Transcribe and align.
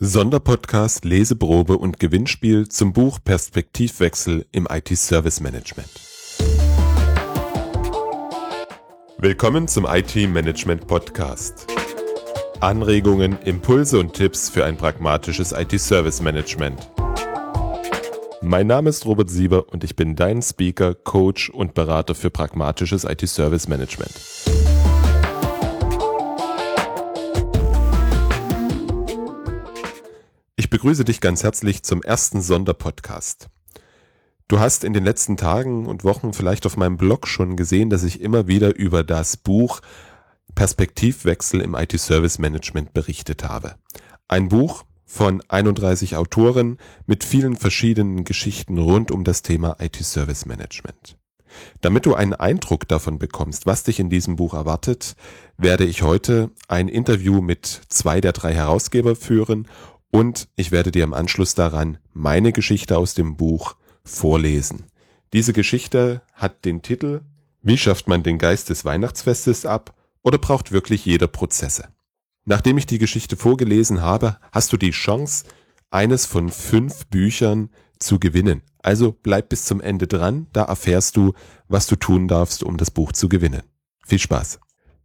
Sonderpodcast 0.00 1.04
Leseprobe 1.04 1.76
und 1.76 1.98
Gewinnspiel 1.98 2.68
zum 2.68 2.92
Buch 2.92 3.18
Perspektivwechsel 3.24 4.46
im 4.52 4.68
IT-Service 4.70 5.40
Management. 5.40 5.88
Willkommen 9.18 9.66
zum 9.66 9.86
IT-Management 9.86 10.86
Podcast. 10.86 11.66
Anregungen, 12.60 13.38
Impulse 13.44 13.98
und 13.98 14.12
Tipps 14.12 14.48
für 14.48 14.64
ein 14.64 14.76
pragmatisches 14.76 15.50
IT-Service 15.50 16.22
Management. 16.22 16.78
Mein 18.40 18.68
Name 18.68 18.90
ist 18.90 19.04
Robert 19.04 19.30
Sieber 19.30 19.68
und 19.72 19.82
ich 19.82 19.96
bin 19.96 20.14
dein 20.14 20.42
Speaker, 20.42 20.94
Coach 20.94 21.50
und 21.50 21.74
Berater 21.74 22.14
für 22.14 22.30
pragmatisches 22.30 23.02
IT-Service 23.02 23.66
Management. 23.66 24.12
Ich 30.60 30.70
begrüße 30.70 31.04
dich 31.04 31.20
ganz 31.20 31.44
herzlich 31.44 31.84
zum 31.84 32.02
ersten 32.02 32.42
Sonderpodcast. 32.42 33.48
Du 34.48 34.58
hast 34.58 34.82
in 34.82 34.92
den 34.92 35.04
letzten 35.04 35.36
Tagen 35.36 35.86
und 35.86 36.02
Wochen 36.02 36.32
vielleicht 36.32 36.66
auf 36.66 36.76
meinem 36.76 36.96
Blog 36.96 37.28
schon 37.28 37.54
gesehen, 37.54 37.90
dass 37.90 38.02
ich 38.02 38.20
immer 38.20 38.48
wieder 38.48 38.74
über 38.74 39.04
das 39.04 39.36
Buch 39.36 39.80
Perspektivwechsel 40.56 41.60
im 41.60 41.76
IT-Service 41.76 42.40
Management 42.40 42.92
berichtet 42.92 43.44
habe. 43.44 43.76
Ein 44.26 44.48
Buch 44.48 44.82
von 45.06 45.44
31 45.46 46.16
Autoren 46.16 46.78
mit 47.06 47.22
vielen 47.22 47.54
verschiedenen 47.54 48.24
Geschichten 48.24 48.78
rund 48.78 49.12
um 49.12 49.22
das 49.22 49.42
Thema 49.42 49.76
IT-Service 49.78 50.44
Management. 50.44 51.16
Damit 51.82 52.04
du 52.04 52.14
einen 52.14 52.34
Eindruck 52.34 52.88
davon 52.88 53.20
bekommst, 53.20 53.66
was 53.66 53.84
dich 53.84 54.00
in 54.00 54.10
diesem 54.10 54.34
Buch 54.34 54.54
erwartet, 54.54 55.14
werde 55.56 55.84
ich 55.84 56.02
heute 56.02 56.50
ein 56.66 56.88
Interview 56.88 57.40
mit 57.40 57.82
zwei 57.88 58.20
der 58.20 58.32
drei 58.32 58.54
Herausgeber 58.54 59.14
führen 59.14 59.68
und 60.10 60.48
ich 60.56 60.70
werde 60.70 60.90
dir 60.90 61.04
im 61.04 61.14
Anschluss 61.14 61.54
daran 61.54 61.98
meine 62.12 62.52
Geschichte 62.52 62.96
aus 62.96 63.14
dem 63.14 63.36
Buch 63.36 63.76
vorlesen. 64.04 64.86
Diese 65.32 65.52
Geschichte 65.52 66.22
hat 66.32 66.64
den 66.64 66.82
Titel 66.82 67.20
Wie 67.62 67.78
schafft 67.78 68.08
man 68.08 68.22
den 68.22 68.38
Geist 68.38 68.70
des 68.70 68.84
Weihnachtsfestes 68.84 69.66
ab 69.66 69.94
oder 70.22 70.38
braucht 70.38 70.72
wirklich 70.72 71.04
jeder 71.04 71.26
Prozesse? 71.26 71.88
Nachdem 72.44 72.78
ich 72.78 72.86
die 72.86 72.98
Geschichte 72.98 73.36
vorgelesen 73.36 74.00
habe, 74.00 74.38
hast 74.52 74.72
du 74.72 74.78
die 74.78 74.92
Chance, 74.92 75.44
eines 75.90 76.26
von 76.26 76.50
fünf 76.50 77.06
Büchern 77.06 77.70
zu 77.98 78.18
gewinnen. 78.18 78.62
Also 78.82 79.14
bleib 79.22 79.48
bis 79.48 79.64
zum 79.64 79.80
Ende 79.80 80.06
dran, 80.06 80.46
da 80.52 80.64
erfährst 80.64 81.16
du, 81.16 81.32
was 81.68 81.86
du 81.86 81.96
tun 81.96 82.28
darfst, 82.28 82.62
um 82.62 82.76
das 82.76 82.90
Buch 82.90 83.12
zu 83.12 83.28
gewinnen. 83.28 83.62
Viel 84.06 84.18
Spaß. 84.18 84.60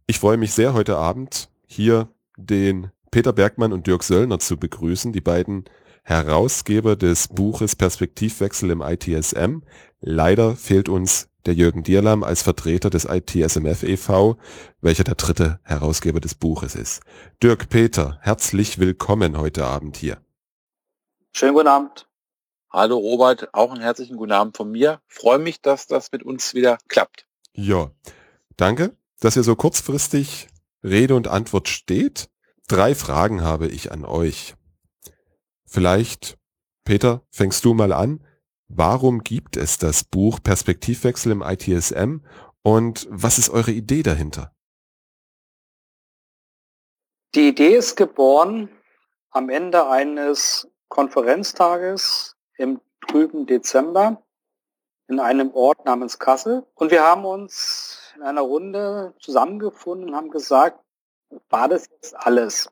Ich 0.06 0.18
freue 0.18 0.36
mich 0.36 0.52
sehr 0.52 0.74
heute 0.74 0.96
Abend 0.96 1.50
hier 1.66 2.08
den 2.36 2.90
Peter 3.14 3.32
Bergmann 3.32 3.72
und 3.72 3.86
Dirk 3.86 4.02
Söllner 4.02 4.40
zu 4.40 4.56
begrüßen, 4.56 5.12
die 5.12 5.20
beiden 5.20 5.66
Herausgeber 6.02 6.96
des 6.96 7.28
Buches 7.28 7.76
Perspektivwechsel 7.76 8.72
im 8.72 8.82
ITSM. 8.82 9.58
Leider 10.00 10.56
fehlt 10.56 10.88
uns 10.88 11.28
der 11.46 11.54
Jürgen 11.54 11.84
Dierlam 11.84 12.24
als 12.24 12.42
Vertreter 12.42 12.90
des 12.90 13.04
ITSMF 13.04 13.84
e.V., 13.84 14.36
welcher 14.80 15.04
der 15.04 15.14
dritte 15.14 15.60
Herausgeber 15.62 16.18
des 16.18 16.34
Buches 16.34 16.74
ist. 16.74 17.04
Dirk 17.40 17.68
Peter, 17.68 18.18
herzlich 18.20 18.80
willkommen 18.80 19.38
heute 19.38 19.64
Abend 19.64 19.96
hier. 19.96 20.18
Schönen 21.30 21.54
guten 21.54 21.68
Abend. 21.68 22.08
Hallo 22.68 22.96
Robert, 22.96 23.54
auch 23.54 23.70
einen 23.70 23.82
herzlichen 23.82 24.16
guten 24.16 24.32
Abend 24.32 24.56
von 24.56 24.72
mir. 24.72 25.00
Freue 25.06 25.38
mich, 25.38 25.60
dass 25.60 25.86
das 25.86 26.10
mit 26.10 26.24
uns 26.24 26.52
wieder 26.54 26.78
klappt. 26.88 27.28
Ja, 27.52 27.92
danke, 28.56 28.96
dass 29.20 29.36
ihr 29.36 29.44
so 29.44 29.54
kurzfristig 29.54 30.48
Rede 30.82 31.14
und 31.14 31.28
Antwort 31.28 31.68
steht. 31.68 32.28
Drei 32.68 32.94
Fragen 32.94 33.42
habe 33.42 33.68
ich 33.68 33.92
an 33.92 34.04
euch. 34.04 34.54
Vielleicht, 35.66 36.38
Peter, 36.84 37.22
fängst 37.30 37.64
du 37.64 37.74
mal 37.74 37.92
an. 37.92 38.24
Warum 38.68 39.22
gibt 39.22 39.56
es 39.56 39.78
das 39.78 40.04
Buch 40.04 40.42
Perspektivwechsel 40.42 41.32
im 41.32 41.42
ITSM 41.42 42.24
und 42.62 43.06
was 43.10 43.38
ist 43.38 43.50
eure 43.50 43.70
Idee 43.70 44.02
dahinter? 44.02 44.54
Die 47.34 47.48
Idee 47.48 47.76
ist 47.76 47.96
geboren 47.96 48.70
am 49.30 49.50
Ende 49.50 49.86
eines 49.88 50.68
Konferenztages 50.88 52.36
im 52.56 52.80
trüben 53.06 53.46
Dezember 53.46 54.22
in 55.08 55.20
einem 55.20 55.52
Ort 55.52 55.84
namens 55.84 56.18
Kassel. 56.18 56.64
Und 56.74 56.90
wir 56.90 57.02
haben 57.02 57.24
uns 57.24 58.14
in 58.16 58.22
einer 58.22 58.40
Runde 58.40 59.14
zusammengefunden 59.18 60.10
und 60.10 60.16
haben 60.16 60.30
gesagt, 60.30 60.83
war 61.50 61.68
das 61.68 61.88
jetzt 61.90 62.16
alles? 62.16 62.70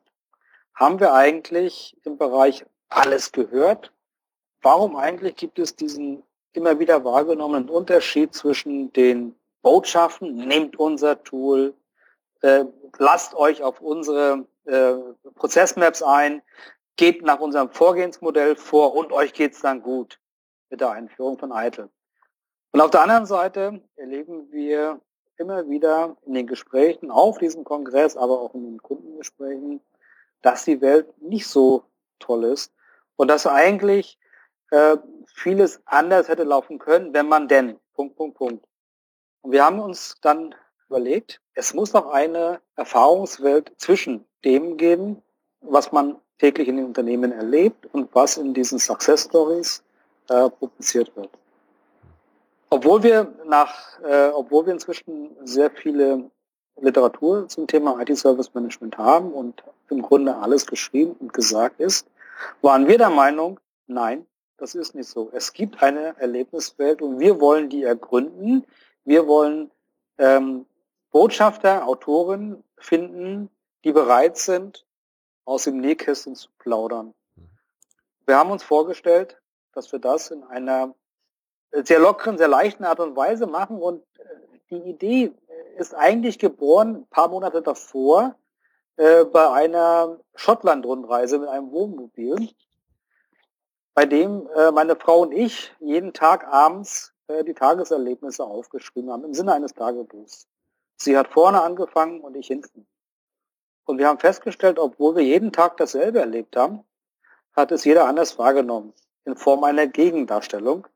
Haben 0.75 0.99
wir 0.99 1.13
eigentlich 1.13 1.95
im 2.03 2.17
Bereich 2.17 2.65
alles 2.89 3.31
gehört? 3.31 3.91
Warum 4.61 4.95
eigentlich 4.95 5.35
gibt 5.35 5.59
es 5.59 5.75
diesen 5.75 6.23
immer 6.53 6.79
wieder 6.79 7.03
wahrgenommenen 7.03 7.69
Unterschied 7.69 8.33
zwischen 8.33 8.93
den 8.93 9.35
Botschaften, 9.61 10.35
nehmt 10.35 10.77
unser 10.77 11.23
Tool, 11.23 11.73
äh, 12.41 12.65
lasst 12.97 13.33
euch 13.33 13.63
auf 13.63 13.81
unsere 13.81 14.45
äh, 14.65 14.93
Prozessmaps 15.35 16.03
ein, 16.03 16.41
geht 16.95 17.23
nach 17.23 17.39
unserem 17.39 17.69
Vorgehensmodell 17.69 18.55
vor 18.55 18.95
und 18.95 19.11
euch 19.11 19.33
geht's 19.33 19.61
dann 19.61 19.81
gut 19.81 20.19
mit 20.69 20.81
der 20.81 20.91
Einführung 20.91 21.37
von 21.37 21.51
ITIL. 21.51 21.89
Und 22.71 22.81
auf 22.81 22.91
der 22.91 23.01
anderen 23.01 23.25
Seite 23.25 23.81
erleben 23.95 24.51
wir 24.51 24.99
immer 25.37 25.69
wieder 25.69 26.15
in 26.25 26.33
den 26.33 26.47
Gesprächen 26.47 27.11
auf 27.11 27.37
diesem 27.37 27.63
Kongress, 27.63 28.15
aber 28.17 28.39
auch 28.41 28.53
in 28.53 28.63
den 28.63 28.81
Kundengesprächen, 28.81 29.81
dass 30.41 30.65
die 30.65 30.81
Welt 30.81 31.07
nicht 31.21 31.47
so 31.47 31.83
toll 32.19 32.45
ist 32.45 32.71
und 33.15 33.27
dass 33.29 33.47
eigentlich 33.47 34.17
äh, 34.71 34.97
vieles 35.25 35.81
anders 35.85 36.27
hätte 36.27 36.43
laufen 36.43 36.79
können, 36.79 37.13
wenn 37.13 37.27
man 37.27 37.47
denn, 37.47 37.79
Punkt, 37.93 38.15
Punkt, 38.15 38.37
Punkt. 38.37 38.65
Und 39.41 39.51
wir 39.51 39.65
haben 39.65 39.79
uns 39.79 40.17
dann 40.21 40.55
überlegt, 40.87 41.41
es 41.53 41.73
muss 41.73 41.93
noch 41.93 42.07
eine 42.07 42.61
Erfahrungswelt 42.75 43.73
zwischen 43.77 44.25
dem 44.43 44.77
geben, 44.77 45.21
was 45.61 45.91
man 45.91 46.17
täglich 46.37 46.67
in 46.67 46.77
den 46.77 46.85
Unternehmen 46.85 47.31
erlebt 47.31 47.87
und 47.93 48.13
was 48.13 48.37
in 48.37 48.53
diesen 48.53 48.79
Success 48.79 49.25
Stories 49.25 49.83
äh, 50.29 50.49
publiziert 50.49 51.15
wird. 51.15 51.29
Obwohl 52.73 53.03
wir 53.03 53.31
nach, 53.45 54.01
äh, 54.01 54.29
obwohl 54.29 54.65
wir 54.65 54.73
inzwischen 54.73 55.37
sehr 55.45 55.69
viele 55.69 56.31
Literatur 56.81 57.47
zum 57.47 57.67
Thema 57.67 58.01
IT-Service 58.01 58.51
Management 58.55 58.97
haben 58.97 59.31
und 59.31 59.63
im 59.91 60.01
Grunde 60.01 60.35
alles 60.37 60.65
geschrieben 60.65 61.15
und 61.19 61.33
gesagt 61.33 61.79
ist, 61.79 62.07
waren 62.63 62.87
wir 62.87 62.97
der 62.97 63.11
Meinung, 63.11 63.59
nein, 63.85 64.25
das 64.57 64.73
ist 64.73 64.95
nicht 64.95 65.07
so. 65.07 65.29
Es 65.33 65.53
gibt 65.53 65.83
eine 65.83 66.17
Erlebniswelt 66.17 67.03
und 67.03 67.19
wir 67.19 67.39
wollen 67.39 67.69
die 67.69 67.83
ergründen. 67.83 68.65
Wir 69.05 69.27
wollen 69.27 69.69
ähm, 70.17 70.65
Botschafter, 71.11 71.87
Autoren 71.87 72.63
finden, 72.79 73.51
die 73.83 73.91
bereit 73.91 74.35
sind, 74.35 74.83
aus 75.45 75.65
dem 75.65 75.79
Nähkästchen 75.79 76.33
zu 76.33 76.49
plaudern. 76.57 77.13
Wir 78.25 78.35
haben 78.35 78.49
uns 78.49 78.63
vorgestellt, 78.63 79.39
dass 79.73 79.91
wir 79.91 79.99
das 79.99 80.31
in 80.31 80.43
einer 80.43 80.95
sehr 81.83 81.99
lockeren, 81.99 82.37
sehr 82.37 82.47
leichten 82.47 82.83
Art 82.83 82.99
und 82.99 83.15
Weise 83.15 83.47
machen. 83.47 83.81
Und 83.81 84.03
äh, 84.19 84.59
die 84.69 84.89
Idee 84.89 85.31
ist 85.77 85.95
eigentlich 85.95 86.39
geboren, 86.39 86.95
ein 86.95 87.07
paar 87.07 87.29
Monate 87.29 87.61
davor, 87.61 88.35
äh, 88.97 89.25
bei 89.25 89.49
einer 89.51 90.19
Schottland-Rundreise 90.35 91.39
mit 91.39 91.49
einem 91.49 91.71
Wohnmobil, 91.71 92.49
bei 93.95 94.05
dem 94.05 94.47
äh, 94.55 94.71
meine 94.71 94.95
Frau 94.95 95.21
und 95.21 95.31
ich 95.31 95.73
jeden 95.79 96.13
Tag 96.13 96.47
abends 96.47 97.13
äh, 97.27 97.43
die 97.43 97.53
Tageserlebnisse 97.53 98.43
aufgeschrieben 98.43 99.11
haben, 99.11 99.23
im 99.23 99.33
Sinne 99.33 99.53
eines 99.53 99.73
Tagebuchs. 99.73 100.47
Sie 100.97 101.17
hat 101.17 101.27
vorne 101.27 101.61
angefangen 101.61 102.21
und 102.21 102.35
ich 102.35 102.47
hinten. 102.47 102.85
Und 103.85 103.97
wir 103.97 104.07
haben 104.07 104.19
festgestellt, 104.19 104.79
obwohl 104.79 105.15
wir 105.15 105.23
jeden 105.23 105.51
Tag 105.51 105.77
dasselbe 105.77 106.19
erlebt 106.19 106.55
haben, 106.55 106.83
hat 107.55 107.71
es 107.71 107.83
jeder 107.83 108.05
anders 108.05 108.37
wahrgenommen, 108.37 108.93
in 109.25 109.35
Form 109.35 109.63
einer 109.63 109.87
Gegendarstellung 109.87 110.87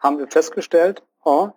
haben 0.00 0.18
wir 0.18 0.28
festgestellt, 0.28 1.02
oh, 1.24 1.50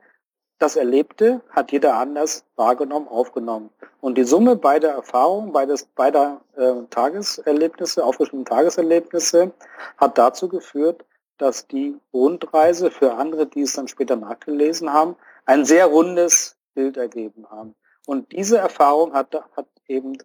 das 0.60 0.76
Erlebte 0.76 1.42
hat 1.50 1.72
jeder 1.72 1.96
anders 1.96 2.46
wahrgenommen, 2.56 3.08
aufgenommen. 3.08 3.70
Und 4.00 4.18
die 4.18 4.24
Summe 4.24 4.56
beider 4.56 4.92
Erfahrungen, 4.92 5.52
beides, 5.52 5.86
beider 5.86 6.42
äh, 6.56 6.74
Tageserlebnisse, 6.90 8.04
aufgeschriebenen 8.04 8.46
Tageserlebnisse, 8.46 9.52
hat 9.98 10.18
dazu 10.18 10.48
geführt, 10.48 11.04
dass 11.38 11.68
die 11.68 12.00
Rundreise 12.14 12.92
für 12.92 13.16
andere, 13.16 13.48
die 13.48 13.64
es 13.64 13.74
dann 13.74 13.88
später 13.88 14.16
nachgelesen 14.16 14.94
haben, 14.94 15.16
ein 15.46 15.66
sehr 15.66 15.88
rundes 15.88 16.56
Bild 16.74 16.96
ergeben 16.98 17.46
haben. 17.50 17.76
Und 18.06 18.32
diese 18.32 18.58
Erfahrung 18.58 19.14
hat, 19.14 19.34
hat 19.58 19.68
eben 19.88 20.18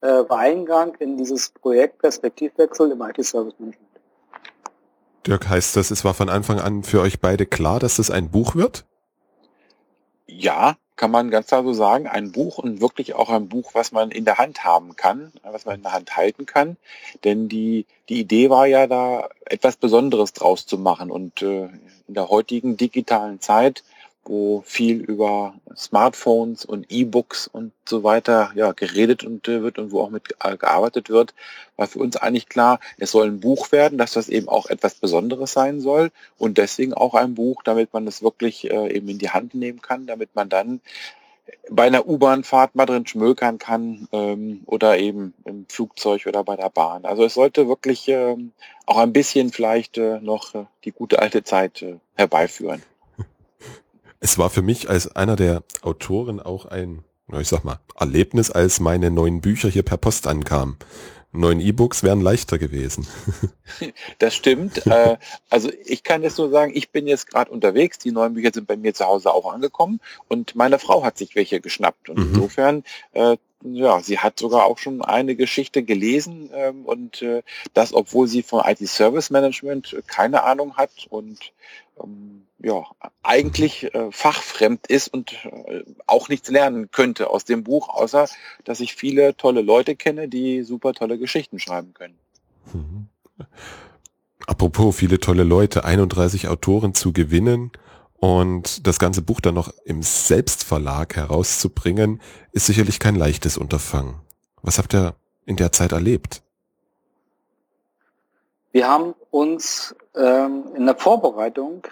äh, 0.00 0.24
Eingang 0.28 0.94
in 0.96 1.16
dieses 1.16 1.50
Projekt 1.50 1.98
Perspektivwechsel 1.98 2.92
im 2.92 3.02
IT-Service 3.02 3.58
Management. 3.58 3.89
Dirk, 5.26 5.48
heißt 5.48 5.76
das, 5.76 5.90
es 5.90 6.04
war 6.04 6.14
von 6.14 6.28
Anfang 6.28 6.60
an 6.60 6.82
für 6.82 7.00
euch 7.00 7.20
beide 7.20 7.46
klar, 7.46 7.78
dass 7.78 7.98
es 7.98 8.10
ein 8.10 8.30
Buch 8.30 8.54
wird? 8.54 8.86
Ja, 10.26 10.76
kann 10.96 11.10
man 11.10 11.30
ganz 11.30 11.46
klar 11.46 11.62
so 11.62 11.72
sagen, 11.72 12.06
ein 12.06 12.30
Buch 12.30 12.58
und 12.58 12.80
wirklich 12.80 13.14
auch 13.14 13.30
ein 13.30 13.48
Buch, 13.48 13.70
was 13.72 13.90
man 13.90 14.10
in 14.10 14.24
der 14.24 14.36
Hand 14.38 14.64
haben 14.64 14.96
kann, 14.96 15.32
was 15.42 15.64
man 15.64 15.76
in 15.76 15.82
der 15.82 15.94
Hand 15.94 16.16
halten 16.16 16.44
kann. 16.46 16.76
Denn 17.24 17.48
die, 17.48 17.86
die 18.08 18.20
Idee 18.20 18.50
war 18.50 18.66
ja 18.66 18.86
da, 18.86 19.28
etwas 19.46 19.76
Besonderes 19.76 20.32
draus 20.32 20.66
zu 20.66 20.76
machen. 20.76 21.10
Und 21.10 21.42
äh, 21.42 21.70
in 22.06 22.14
der 22.14 22.28
heutigen 22.28 22.76
digitalen 22.76 23.40
Zeit 23.40 23.82
wo 24.30 24.62
viel 24.64 25.00
über 25.00 25.54
Smartphones 25.76 26.64
und 26.64 26.86
E-Books 26.88 27.48
und 27.48 27.72
so 27.84 28.04
weiter 28.04 28.52
ja, 28.54 28.70
geredet 28.70 29.24
und, 29.24 29.48
äh, 29.48 29.60
wird 29.60 29.80
und 29.80 29.90
wo 29.90 30.02
auch 30.02 30.10
mit 30.10 30.36
äh, 30.44 30.56
gearbeitet 30.56 31.10
wird, 31.10 31.34
war 31.76 31.88
für 31.88 31.98
uns 31.98 32.16
eigentlich 32.16 32.48
klar, 32.48 32.78
es 32.98 33.10
soll 33.10 33.26
ein 33.26 33.40
Buch 33.40 33.72
werden, 33.72 33.98
dass 33.98 34.12
das 34.12 34.28
eben 34.28 34.48
auch 34.48 34.66
etwas 34.66 34.94
Besonderes 34.94 35.52
sein 35.52 35.80
soll 35.80 36.12
und 36.38 36.58
deswegen 36.58 36.94
auch 36.94 37.14
ein 37.14 37.34
Buch, 37.34 37.64
damit 37.64 37.92
man 37.92 38.06
es 38.06 38.22
wirklich 38.22 38.70
äh, 38.70 38.94
eben 38.94 39.08
in 39.08 39.18
die 39.18 39.30
Hand 39.30 39.54
nehmen 39.54 39.82
kann, 39.82 40.06
damit 40.06 40.36
man 40.36 40.48
dann 40.48 40.80
bei 41.68 41.88
einer 41.88 42.06
U-Bahn-Fahrt 42.06 42.76
mal 42.76 42.86
drin 42.86 43.08
schmökern 43.08 43.58
kann 43.58 44.06
ähm, 44.12 44.62
oder 44.66 44.96
eben 44.98 45.34
im 45.44 45.66
Flugzeug 45.68 46.26
oder 46.26 46.44
bei 46.44 46.54
der 46.54 46.70
Bahn. 46.70 47.04
Also 47.04 47.24
es 47.24 47.34
sollte 47.34 47.66
wirklich 47.66 48.06
ähm, 48.06 48.52
auch 48.86 48.98
ein 48.98 49.12
bisschen 49.12 49.50
vielleicht 49.50 49.98
äh, 49.98 50.20
noch 50.20 50.54
äh, 50.54 50.66
die 50.84 50.92
gute 50.92 51.18
alte 51.18 51.42
Zeit 51.42 51.82
äh, 51.82 51.96
herbeiführen. 52.14 52.80
Es 54.20 54.36
war 54.38 54.50
für 54.50 54.62
mich 54.62 54.88
als 54.90 55.16
einer 55.16 55.34
der 55.34 55.62
Autoren 55.82 56.40
auch 56.40 56.66
ein, 56.66 57.04
ich 57.32 57.48
sag 57.48 57.64
mal, 57.64 57.80
Erlebnis, 57.98 58.50
als 58.50 58.78
meine 58.78 59.10
neuen 59.10 59.40
Bücher 59.40 59.68
hier 59.68 59.82
per 59.82 59.96
Post 59.96 60.26
ankamen. 60.26 60.76
Neun 61.32 61.60
E-Books 61.60 62.02
wären 62.02 62.20
leichter 62.20 62.58
gewesen. 62.58 63.06
Das 64.18 64.34
stimmt. 64.34 64.84
Äh, 64.86 65.16
also 65.48 65.70
ich 65.84 66.02
kann 66.02 66.22
jetzt 66.22 66.36
nur 66.38 66.50
sagen, 66.50 66.72
ich 66.74 66.90
bin 66.90 67.06
jetzt 67.06 67.28
gerade 67.28 67.50
unterwegs. 67.50 67.98
Die 67.98 68.10
neuen 68.10 68.34
Bücher 68.34 68.50
sind 68.52 68.66
bei 68.66 68.76
mir 68.76 68.92
zu 68.92 69.06
Hause 69.06 69.32
auch 69.32 69.50
angekommen 69.50 70.00
und 70.28 70.56
meine 70.56 70.78
Frau 70.78 71.04
hat 71.04 71.16
sich 71.16 71.36
welche 71.36 71.60
geschnappt. 71.60 72.10
Und 72.10 72.18
mhm. 72.18 72.34
insofern 72.34 72.84
äh, 73.12 73.36
ja, 73.62 74.00
sie 74.00 74.18
hat 74.18 74.38
sogar 74.38 74.64
auch 74.64 74.78
schon 74.78 75.02
eine 75.02 75.36
Geschichte 75.36 75.82
gelesen 75.82 76.50
ähm, 76.52 76.84
und 76.84 77.22
äh, 77.22 77.42
das, 77.74 77.94
obwohl 77.94 78.26
sie 78.26 78.42
von 78.42 78.62
IT 78.66 78.86
Service 78.88 79.30
Management 79.30 79.96
keine 80.06 80.42
Ahnung 80.44 80.76
hat 80.76 80.90
und 81.10 81.38
ähm, 82.02 82.46
ja, 82.62 82.84
eigentlich 83.22 83.94
äh, 83.94 84.10
fachfremd 84.10 84.86
ist 84.86 85.08
und 85.12 85.32
äh, 85.44 85.84
auch 86.06 86.28
nichts 86.28 86.50
lernen 86.50 86.90
könnte 86.90 87.30
aus 87.30 87.44
dem 87.44 87.64
Buch, 87.64 87.88
außer 87.88 88.28
dass 88.64 88.80
ich 88.80 88.94
viele 88.94 89.36
tolle 89.36 89.62
Leute 89.62 89.96
kenne, 89.96 90.28
die 90.28 90.62
super 90.62 90.92
tolle 90.92 91.18
Geschichten 91.18 91.58
schreiben 91.58 91.94
können. 91.94 92.18
Mhm. 92.72 93.08
Apropos 94.46 94.96
viele 94.96 95.20
tolle 95.20 95.44
Leute, 95.44 95.84
31 95.84 96.48
Autoren 96.48 96.94
zu 96.94 97.12
gewinnen 97.12 97.70
und 98.18 98.86
das 98.86 98.98
ganze 98.98 99.22
Buch 99.22 99.40
dann 99.40 99.54
noch 99.54 99.72
im 99.84 100.02
Selbstverlag 100.02 101.16
herauszubringen, 101.16 102.20
ist 102.52 102.66
sicherlich 102.66 102.98
kein 102.98 103.14
leichtes 103.14 103.56
Unterfangen. 103.56 104.16
Was 104.62 104.78
habt 104.78 104.94
ihr 104.94 105.14
in 105.46 105.56
der 105.56 105.72
Zeit 105.72 105.92
erlebt? 105.92 106.42
Wir 108.72 108.88
haben 108.88 109.14
uns 109.30 109.94
ähm, 110.14 110.64
in 110.76 110.86
der 110.86 110.96
Vorbereitung 110.96 111.82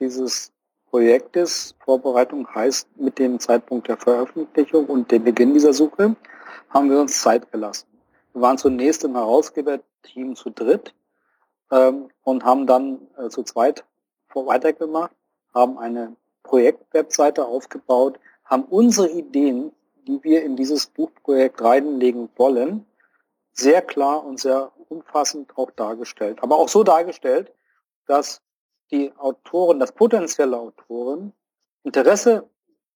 dieses 0.00 0.52
Projektes, 0.90 1.74
Vorbereitung 1.84 2.48
heißt 2.54 2.88
mit 2.96 3.18
dem 3.18 3.38
Zeitpunkt 3.38 3.88
der 3.88 3.96
Veröffentlichung 3.96 4.86
und 4.86 5.10
dem 5.10 5.24
Beginn 5.24 5.52
dieser 5.52 5.72
Suche, 5.72 6.16
haben 6.70 6.90
wir 6.90 7.00
uns 7.00 7.20
Zeit 7.20 7.50
gelassen. 7.52 7.86
Wir 8.32 8.42
waren 8.42 8.58
zunächst 8.58 9.04
im 9.04 9.14
Herausgeberteam 9.14 10.34
zu 10.34 10.50
dritt 10.50 10.94
ähm, 11.70 12.10
und 12.22 12.44
haben 12.44 12.66
dann 12.66 13.00
äh, 13.16 13.28
zu 13.28 13.42
zweit 13.42 13.84
weitergemacht, 14.34 15.10
haben 15.52 15.78
eine 15.78 16.14
Projektwebseite 16.44 17.44
aufgebaut, 17.44 18.20
haben 18.44 18.64
unsere 18.64 19.10
Ideen, 19.10 19.72
die 20.06 20.22
wir 20.22 20.42
in 20.42 20.54
dieses 20.54 20.86
Buchprojekt 20.86 21.60
reinlegen 21.60 22.28
wollen, 22.36 22.86
sehr 23.52 23.82
klar 23.82 24.24
und 24.24 24.38
sehr 24.38 24.70
umfassend 24.88 25.58
auch 25.58 25.70
dargestellt. 25.72 26.38
Aber 26.40 26.56
auch 26.56 26.68
so 26.68 26.84
dargestellt, 26.84 27.52
dass 28.06 28.40
die 28.90 29.12
Autoren, 29.16 29.78
das 29.78 29.92
potenzielle 29.92 30.58
Autoren 30.58 31.32
Interesse 31.84 32.48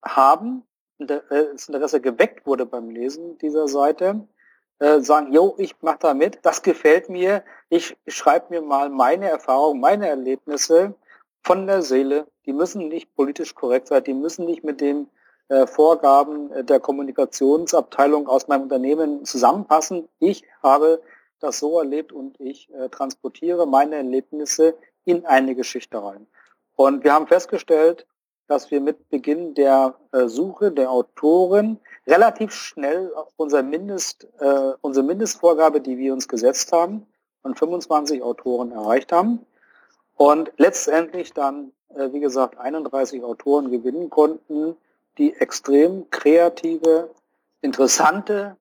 haben, 0.05 0.65
äh, 0.99 1.21
das 1.31 1.69
Interesse 1.69 2.00
geweckt 2.00 2.47
wurde 2.47 2.67
beim 2.67 2.91
Lesen 2.91 3.39
dieser 3.39 3.69
Seite, 3.69 4.27
äh, 4.79 5.00
sagen, 5.00 5.33
jo, 5.33 5.55
ich 5.59 5.81
mache 5.81 5.99
da 6.00 6.15
mit, 6.15 6.41
das 6.43 6.62
gefällt 6.62 7.09
mir, 7.09 7.44
ich 7.69 7.97
schreibe 8.06 8.47
mir 8.50 8.62
mal 8.62 8.89
meine 8.89 9.29
Erfahrungen, 9.29 9.81
meine 9.81 10.09
Erlebnisse 10.09 10.94
von 11.43 11.67
der 11.67 11.83
Seele. 11.83 12.27
Die 12.47 12.53
müssen 12.53 12.89
nicht 12.89 13.15
politisch 13.15 13.55
korrekt 13.55 13.89
sein, 13.89 14.05
die 14.05 14.15
müssen 14.15 14.44
nicht 14.44 14.65
mit 14.65 14.81
den 14.81 15.09
äh, 15.49 15.67
Vorgaben 15.67 16.67
der 16.67 16.81
Kommunikationsabteilung 16.81 18.29
aus 18.29 18.49
meinem 18.49 18.62
Unternehmen 18.62 19.25
zusammenpassen. 19.25 20.09
Ich 20.19 20.44
habe 20.62 21.03
das 21.41 21.59
so 21.59 21.81
erlebt 21.81 22.12
und 22.12 22.39
ich 22.39 22.69
transportiere 22.93 23.67
meine 23.67 23.97
Erlebnisse 23.97 24.77
in 25.05 25.27
eine 25.27 25.55
Geschichte 25.55 26.03
rein. 26.03 26.27
Und 26.77 27.05
wir 27.05 27.13
haben 27.13 27.27
festgestellt, 27.27 28.07
dass 28.49 28.71
wir 28.71 28.81
mit 28.81 29.09
Beginn 29.09 29.55
der 29.55 29.95
äh, 30.13 30.27
Suche 30.27 30.73
der 30.73 30.91
Autoren 30.91 31.79
relativ 32.07 32.53
schnell 32.53 33.13
unser 33.37 33.63
Mindest, 33.63 34.27
äh, 34.41 34.73
unsere 34.81 35.07
Mindestvorgabe, 35.07 35.81
die 35.81 35.97
wir 35.97 36.13
uns 36.13 36.29
gesetzt 36.29 36.73
haben, 36.73 37.07
von 37.43 37.55
25 37.55 38.23
Autoren 38.23 38.73
erreicht 38.73 39.13
haben. 39.13 39.45
Und 40.17 40.53
letztendlich 40.57 41.33
dann, 41.33 41.73
äh, 41.95 42.13
wie 42.13 42.21
gesagt, 42.21 42.59
31 42.59 43.23
Autoren 43.23 43.71
gewinnen 43.71 44.11
konnten, 44.11 44.77
die 45.19 45.35
extrem 45.35 46.09
kreative, 46.11 47.11
interessante 47.61 48.57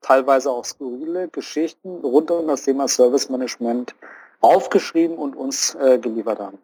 teilweise 0.00 0.50
auch 0.50 0.64
skurrile 0.64 1.28
Geschichten 1.28 2.00
rund 2.02 2.30
um 2.30 2.46
das 2.46 2.62
Thema 2.62 2.88
Service 2.88 3.28
Management 3.28 3.94
aufgeschrieben 4.40 5.16
und 5.16 5.36
uns 5.36 5.74
äh, 5.74 5.98
geliefert 5.98 6.38
haben. 6.38 6.58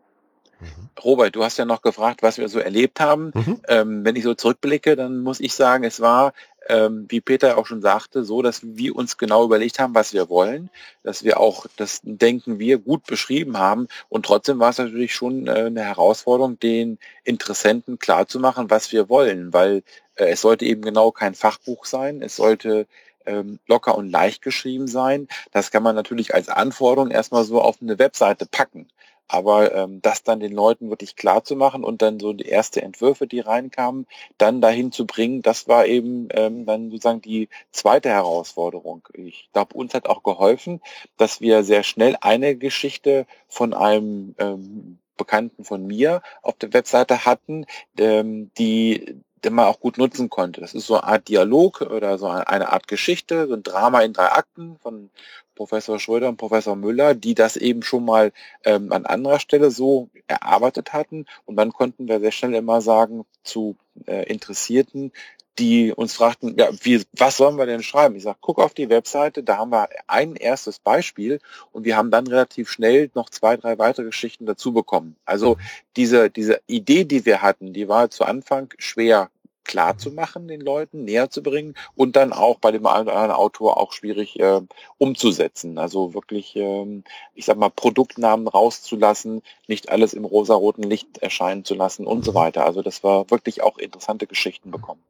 Mhm. 0.60 0.88
Robert, 1.04 1.36
du 1.36 1.44
hast 1.44 1.58
ja 1.58 1.64
noch 1.64 1.82
gefragt, 1.82 2.22
was 2.22 2.38
wir 2.38 2.48
so 2.48 2.58
erlebt 2.58 3.00
haben. 3.00 3.32
Mhm. 3.34 3.60
Ähm, 3.68 4.04
wenn 4.04 4.16
ich 4.16 4.24
so 4.24 4.34
zurückblicke, 4.34 4.96
dann 4.96 5.20
muss 5.20 5.40
ich 5.40 5.54
sagen, 5.54 5.84
es 5.84 6.00
war, 6.00 6.32
ähm, 6.68 7.06
wie 7.08 7.20
Peter 7.20 7.58
auch 7.58 7.66
schon 7.66 7.82
sagte, 7.82 8.24
so, 8.24 8.42
dass 8.42 8.60
wir 8.62 8.96
uns 8.96 9.18
genau 9.18 9.44
überlegt 9.44 9.78
haben, 9.78 9.94
was 9.94 10.12
wir 10.12 10.28
wollen, 10.28 10.70
dass 11.02 11.22
wir 11.22 11.38
auch 11.38 11.66
das 11.76 12.00
Denken 12.02 12.58
wir 12.58 12.78
gut 12.78 13.04
beschrieben 13.06 13.58
haben 13.58 13.88
und 14.08 14.26
trotzdem 14.26 14.58
war 14.58 14.70
es 14.70 14.78
natürlich 14.78 15.14
schon 15.14 15.46
äh, 15.46 15.66
eine 15.66 15.82
Herausforderung, 15.82 16.58
den 16.58 16.98
Interessenten 17.24 17.98
klarzumachen, 17.98 18.70
was 18.70 18.90
wir 18.92 19.08
wollen, 19.08 19.52
weil 19.52 19.82
äh, 20.16 20.26
es 20.30 20.40
sollte 20.40 20.64
eben 20.64 20.82
genau 20.82 21.12
kein 21.12 21.34
Fachbuch 21.34 21.84
sein, 21.84 22.22
es 22.22 22.36
sollte 22.36 22.86
ähm, 23.26 23.58
locker 23.66 23.96
und 23.96 24.10
leicht 24.10 24.42
geschrieben 24.42 24.88
sein. 24.88 25.28
Das 25.52 25.70
kann 25.70 25.82
man 25.82 25.94
natürlich 25.94 26.34
als 26.34 26.48
Anforderung 26.48 27.10
erstmal 27.10 27.44
so 27.44 27.60
auf 27.60 27.78
eine 27.80 27.98
Webseite 27.98 28.46
packen. 28.46 28.88
Aber 29.28 29.74
ähm, 29.74 30.00
das 30.02 30.22
dann 30.22 30.38
den 30.38 30.52
Leuten 30.52 30.88
wirklich 30.88 31.16
klar 31.16 31.42
zu 31.42 31.56
machen 31.56 31.82
und 31.82 32.00
dann 32.00 32.20
so 32.20 32.32
die 32.32 32.46
erste 32.46 32.82
Entwürfe, 32.82 33.26
die 33.26 33.40
reinkamen, 33.40 34.06
dann 34.38 34.60
dahin 34.60 34.92
zu 34.92 35.04
bringen, 35.04 35.42
das 35.42 35.66
war 35.66 35.86
eben 35.86 36.28
ähm, 36.30 36.64
dann 36.64 36.90
sozusagen 36.90 37.22
die 37.22 37.48
zweite 37.72 38.08
Herausforderung. 38.08 39.02
Ich 39.14 39.48
glaube, 39.52 39.74
uns 39.74 39.94
hat 39.94 40.08
auch 40.08 40.22
geholfen, 40.22 40.80
dass 41.16 41.40
wir 41.40 41.64
sehr 41.64 41.82
schnell 41.82 42.16
eine 42.20 42.54
Geschichte 42.56 43.26
von 43.48 43.74
einem 43.74 44.36
ähm, 44.38 44.98
Bekannten 45.16 45.64
von 45.64 45.86
mir 45.86 46.22
auf 46.42 46.56
der 46.58 46.72
Webseite 46.72 47.24
hatten, 47.24 47.66
ähm, 47.98 48.50
die 48.58 49.16
den 49.44 49.54
man 49.54 49.66
auch 49.66 49.80
gut 49.80 49.98
nutzen 49.98 50.30
konnte. 50.30 50.60
Das 50.60 50.74
ist 50.74 50.86
so 50.86 50.94
eine 50.94 51.04
Art 51.04 51.28
Dialog 51.28 51.82
oder 51.82 52.18
so 52.18 52.26
eine 52.26 52.72
Art 52.72 52.88
Geschichte, 52.88 53.46
so 53.46 53.54
ein 53.54 53.62
Drama 53.62 54.00
in 54.00 54.12
drei 54.12 54.32
Akten 54.32 54.78
von 54.78 55.10
Professor 55.54 55.98
Schröder 55.98 56.28
und 56.28 56.36
Professor 56.36 56.76
Müller, 56.76 57.14
die 57.14 57.34
das 57.34 57.56
eben 57.56 57.82
schon 57.82 58.04
mal 58.04 58.32
ähm, 58.64 58.92
an 58.92 59.06
anderer 59.06 59.40
Stelle 59.40 59.70
so 59.70 60.08
erarbeitet 60.26 60.92
hatten. 60.92 61.26
Und 61.44 61.56
dann 61.56 61.72
konnten 61.72 62.08
wir 62.08 62.20
sehr 62.20 62.32
schnell 62.32 62.54
immer 62.54 62.80
sagen 62.80 63.24
zu 63.42 63.76
äh, 64.06 64.30
Interessierten, 64.30 65.12
die 65.58 65.92
uns 65.92 66.14
fragten, 66.14 66.56
ja, 66.58 66.68
wie, 66.82 67.02
was 67.12 67.36
sollen 67.36 67.56
wir 67.56 67.66
denn 67.66 67.82
schreiben? 67.82 68.16
Ich 68.16 68.24
sage, 68.24 68.38
guck 68.40 68.58
auf 68.58 68.74
die 68.74 68.90
Webseite, 68.90 69.42
da 69.42 69.58
haben 69.58 69.70
wir 69.70 69.88
ein 70.06 70.36
erstes 70.36 70.78
Beispiel 70.78 71.40
und 71.72 71.84
wir 71.84 71.96
haben 71.96 72.10
dann 72.10 72.26
relativ 72.26 72.70
schnell 72.70 73.10
noch 73.14 73.30
zwei, 73.30 73.56
drei 73.56 73.78
weitere 73.78 74.06
Geschichten 74.06 74.46
dazu 74.46 74.72
bekommen. 74.72 75.16
Also 75.24 75.56
diese, 75.96 76.30
diese 76.30 76.60
Idee, 76.66 77.04
die 77.04 77.24
wir 77.24 77.42
hatten, 77.42 77.72
die 77.72 77.88
war 77.88 78.10
zu 78.10 78.24
Anfang 78.24 78.72
schwer 78.78 79.30
klar 79.66 79.98
zu 79.98 80.10
machen, 80.10 80.48
den 80.48 80.60
Leuten 80.60 81.04
näher 81.04 81.30
zu 81.30 81.42
bringen 81.42 81.74
und 81.96 82.16
dann 82.16 82.32
auch 82.32 82.58
bei 82.58 82.70
dem 82.70 82.86
einen 82.86 83.08
oder 83.08 83.16
anderen 83.16 83.40
Autor 83.40 83.78
auch 83.78 83.92
schwierig 83.92 84.38
äh, 84.38 84.60
umzusetzen. 84.98 85.78
Also 85.78 86.14
wirklich, 86.14 86.54
ähm, 86.56 87.04
ich 87.34 87.46
sag 87.46 87.56
mal, 87.58 87.70
Produktnamen 87.70 88.48
rauszulassen, 88.48 89.42
nicht 89.66 89.90
alles 89.90 90.14
im 90.14 90.24
rosaroten 90.24 90.84
Licht 90.84 91.18
erscheinen 91.18 91.64
zu 91.64 91.74
lassen 91.74 92.06
und 92.06 92.24
so 92.24 92.34
weiter. 92.34 92.64
Also 92.64 92.82
das 92.82 93.02
war 93.02 93.30
wirklich 93.30 93.62
auch 93.62 93.78
interessante 93.78 94.26
Geschichten 94.26 94.70
bekommen. 94.70 95.02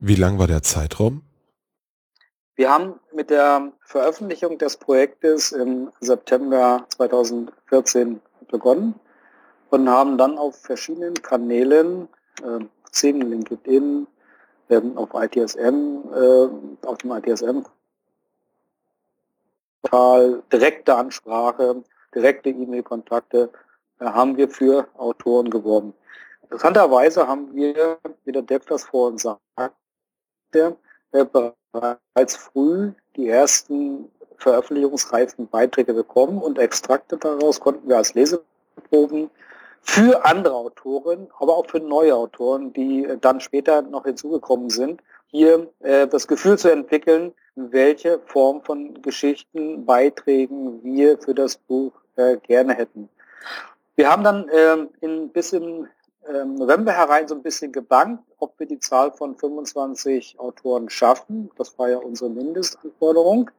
Wie 0.00 0.14
lang 0.14 0.38
war 0.38 0.46
der 0.46 0.62
Zeitraum? 0.62 1.22
Wir 2.56 2.70
haben 2.70 2.98
mit 3.12 3.30
der 3.30 3.72
Veröffentlichung 3.84 4.58
des 4.58 4.76
Projektes 4.76 5.52
im 5.52 5.90
September 6.00 6.86
2014 6.96 8.20
begonnen 8.48 8.94
und 9.70 9.88
haben 9.88 10.18
dann 10.18 10.38
auf 10.38 10.56
verschiedenen 10.56 11.14
Kanälen, 11.14 12.08
äh, 12.42 12.64
Xing, 12.90 13.20
LinkedIn, 13.20 14.06
ähm, 14.70 14.98
auf 14.98 15.10
ITSM, 15.14 16.02
äh, 16.14 16.86
auf 16.86 16.98
dem 16.98 17.12
ITSM 17.12 17.64
direkte 20.52 20.94
Ansprache, 20.94 21.82
direkte 22.14 22.50
E-Mail-Kontakte 22.50 23.50
äh, 23.98 24.04
haben 24.04 24.36
wir 24.36 24.48
für 24.48 24.88
Autoren 24.96 25.50
geworben. 25.50 25.94
Interessanterweise 26.42 27.26
haben 27.26 27.54
wir, 27.54 27.98
wie 28.24 28.32
der 28.32 28.42
Dev 28.42 28.64
das 28.66 28.84
vor 28.84 29.08
uns 29.08 29.22
sagte, 29.22 29.74
äh, 30.54 31.24
bereits 31.24 32.36
früh 32.36 32.92
die 33.16 33.28
ersten 33.28 34.10
veröffentlichungsreifen 34.36 35.48
Beiträge 35.48 35.92
bekommen 35.92 36.38
und 36.38 36.58
Extrakte 36.58 37.16
daraus 37.16 37.60
konnten 37.60 37.88
wir 37.88 37.98
als 37.98 38.14
Leseproben 38.14 39.30
für 39.82 40.24
andere 40.24 40.54
Autoren, 40.54 41.28
aber 41.38 41.56
auch 41.56 41.66
für 41.66 41.80
neue 41.80 42.14
Autoren, 42.14 42.72
die 42.72 43.08
dann 43.20 43.40
später 43.40 43.82
noch 43.82 44.04
hinzugekommen 44.04 44.70
sind, 44.70 45.02
hier 45.28 45.68
äh, 45.80 46.06
das 46.06 46.26
Gefühl 46.26 46.58
zu 46.58 46.70
entwickeln, 46.70 47.32
welche 47.54 48.18
Form 48.26 48.62
von 48.62 49.00
Geschichten, 49.02 49.84
Beiträgen 49.84 50.82
wir 50.82 51.18
für 51.18 51.34
das 51.34 51.56
Buch 51.56 51.92
äh, 52.16 52.36
gerne 52.38 52.74
hätten. 52.74 53.08
Wir 53.96 54.10
haben 54.10 54.24
dann 54.24 54.48
äh, 54.48 54.76
in, 55.00 55.28
bis 55.30 55.52
im 55.52 55.84
äh, 55.84 55.88
November 56.28 56.92
herein 56.92 57.26
so 57.28 57.34
ein 57.34 57.42
bisschen 57.42 57.72
gebankt, 57.72 58.24
ob 58.38 58.58
wir 58.58 58.66
die 58.66 58.78
Zahl 58.78 59.12
von 59.12 59.36
25 59.36 60.38
Autoren 60.38 60.90
schaffen. 60.90 61.50
Das 61.56 61.78
war 61.78 61.88
ja 61.88 61.98
unsere 61.98 62.30
Mindestanforderung. 62.30 63.50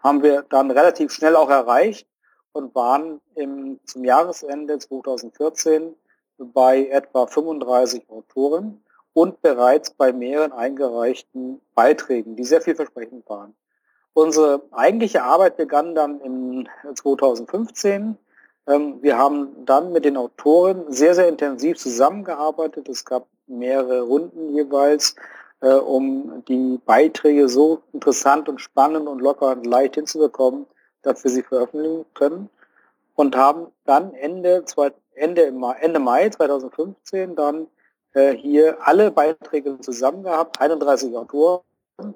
Haben 0.00 0.22
wir 0.22 0.42
dann 0.42 0.70
relativ 0.70 1.12
schnell 1.12 1.34
auch 1.34 1.48
erreicht 1.48 2.06
und 2.52 2.74
waren 2.74 3.20
im, 3.34 3.80
zum 3.84 4.04
Jahresende 4.04 4.78
2014 4.78 5.94
bei 6.38 6.86
etwa 6.86 7.26
35 7.26 8.08
Autoren 8.10 8.82
und 9.12 9.40
bereits 9.42 9.90
bei 9.90 10.12
mehreren 10.12 10.52
eingereichten 10.52 11.60
Beiträgen, 11.74 12.36
die 12.36 12.44
sehr 12.44 12.60
vielversprechend 12.60 13.28
waren. 13.28 13.54
Unsere 14.12 14.62
eigentliche 14.70 15.22
Arbeit 15.22 15.56
begann 15.56 15.94
dann 15.94 16.20
im 16.20 16.68
2015. 16.94 18.16
Ähm, 18.66 19.02
wir 19.02 19.18
haben 19.18 19.64
dann 19.64 19.92
mit 19.92 20.04
den 20.04 20.16
Autoren 20.16 20.84
sehr, 20.88 21.14
sehr 21.14 21.28
intensiv 21.28 21.78
zusammengearbeitet. 21.78 22.88
Es 22.88 23.04
gab 23.04 23.26
mehrere 23.46 24.02
Runden 24.02 24.54
jeweils, 24.54 25.16
äh, 25.60 25.74
um 25.74 26.42
die 26.48 26.80
Beiträge 26.84 27.48
so 27.48 27.82
interessant 27.92 28.48
und 28.48 28.60
spannend 28.60 29.06
und 29.08 29.20
locker 29.20 29.50
und 29.52 29.66
leicht 29.66 29.96
hinzubekommen, 29.96 30.66
dass 31.02 31.24
wir 31.24 31.30
sie 31.30 31.42
veröffentlichen 31.42 32.06
können. 32.14 32.48
Und 33.14 33.36
haben 33.36 33.68
dann 33.84 34.14
Ende, 34.14 34.64
Ende, 35.14 35.52
Ende 35.80 35.98
Mai 36.00 36.28
2015 36.28 37.36
dann 37.36 37.68
äh, 38.14 38.32
hier 38.32 38.78
alle 38.80 39.10
Beiträge 39.10 39.78
zusammen 39.80 40.24
gehabt, 40.24 40.60
31 40.60 41.14
Autoren 41.16 41.62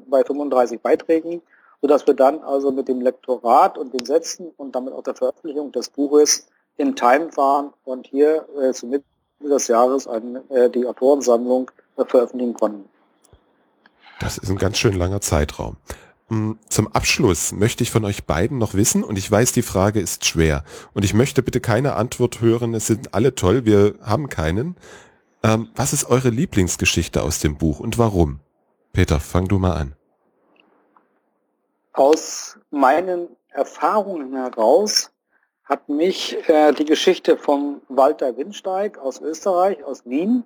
bei 0.07 0.25
35 0.25 0.81
Beiträgen, 0.81 1.43
sodass 1.81 2.07
wir 2.07 2.15
dann 2.15 2.41
also 2.41 2.71
mit 2.71 2.89
dem 2.89 3.01
Lektorat 3.01 3.79
und 3.79 3.93
den 3.93 4.05
Sätzen 4.05 4.51
und 4.57 4.75
damit 4.75 4.93
auch 4.93 5.03
der 5.03 5.15
Veröffentlichung 5.15 5.73
des 5.73 5.89
Buches 5.91 6.49
in 6.77 6.95
Time 6.95 7.37
waren 7.37 7.73
und 7.85 8.07
hier 8.07 8.47
äh, 8.61 8.73
zu 8.73 8.87
Mitte 8.87 9.05
des 9.41 9.69
Jahres 9.69 10.07
eine, 10.07 10.43
äh, 10.51 10.71
die 10.71 10.87
Autorensammlung 10.87 11.71
äh, 11.97 12.05
veröffentlichen 12.05 12.55
konnten. 12.55 12.89
Das 14.21 14.39
ist 14.39 14.51
ein 14.51 14.59
ganz 14.59 14.79
schön 14.79 14.95
langer 14.95 15.21
Zeitraum. 15.21 15.77
Mm, 16.29 16.53
zum 16.69 16.89
Abschluss 16.89 17.53
möchte 17.53 17.83
ich 17.83 17.91
von 17.91 18.05
euch 18.05 18.25
beiden 18.25 18.59
noch 18.59 18.75
wissen, 18.75 19.05
und 19.05 19.17
ich 19.17 19.31
weiß, 19.31 19.53
die 19.53 19.63
Frage 19.63 20.01
ist 20.01 20.25
schwer, 20.25 20.65
und 20.93 21.05
ich 21.05 21.15
möchte 21.15 21.43
bitte 21.43 21.61
keine 21.61 21.95
Antwort 21.95 22.41
hören, 22.41 22.75
es 22.75 22.87
sind 22.87 23.15
alle 23.15 23.35
toll, 23.35 23.65
wir 23.65 23.95
haben 24.03 24.29
keinen, 24.29 24.77
ähm, 25.43 25.69
was 25.75 25.93
ist 25.93 26.11
eure 26.11 26.31
Lieblingsgeschichte 26.31 27.23
aus 27.23 27.39
dem 27.39 27.57
Buch 27.57 27.81
und 27.81 27.97
warum? 27.99 28.41
Peter, 28.93 29.21
fang 29.21 29.47
du 29.47 29.59
mal 29.59 29.75
an. 29.75 29.95
Aus 31.99 32.57
meinen 32.71 33.37
Erfahrungen 33.49 34.33
heraus 34.37 35.11
hat 35.64 35.88
mich 35.88 36.49
äh, 36.49 36.71
die 36.73 36.85
Geschichte 36.85 37.37
von 37.37 37.83
Walter 37.88 38.37
Windsteig 38.37 38.99
aus 38.99 39.21
Österreich, 39.21 39.83
aus 39.83 40.07
Wien, 40.07 40.45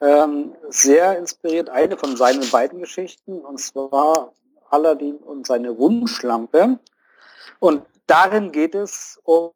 ähm, 0.00 0.56
sehr 0.68 1.16
inspiriert. 1.16 1.70
Eine 1.70 1.96
von 1.96 2.16
seinen 2.16 2.50
beiden 2.50 2.80
Geschichten, 2.80 3.40
und 3.40 3.60
zwar 3.60 4.32
Aladdin 4.70 5.18
und 5.18 5.46
seine 5.46 5.78
Wunschlampe. 5.78 6.80
Und 7.60 7.86
darin 8.08 8.50
geht 8.50 8.74
es 8.74 9.20
um 9.22 9.52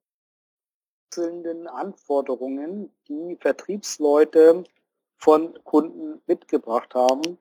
einzelnen 1.10 1.66
Anforderungen, 1.66 2.94
die 3.08 3.36
Vertriebsleute 3.40 4.62
von 5.16 5.58
Kunden 5.64 6.22
mitgebracht 6.28 6.94
haben. 6.94 7.38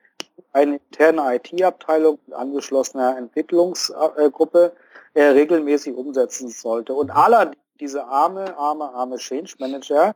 Eine 0.52 0.78
interne 0.78 1.36
IT-Abteilung 1.36 2.20
mit 2.26 2.36
angeschlossener 2.36 3.18
Entwicklungsgruppe 3.18 4.74
äh, 5.14 5.24
regelmäßig 5.24 5.96
umsetzen 5.96 6.50
sollte. 6.50 6.94
Und 6.94 7.12
aller 7.12 7.52
diese 7.80 8.06
arme, 8.06 8.58
arme, 8.58 8.86
arme 8.94 9.18
Change 9.18 9.56
Manager 9.60 10.16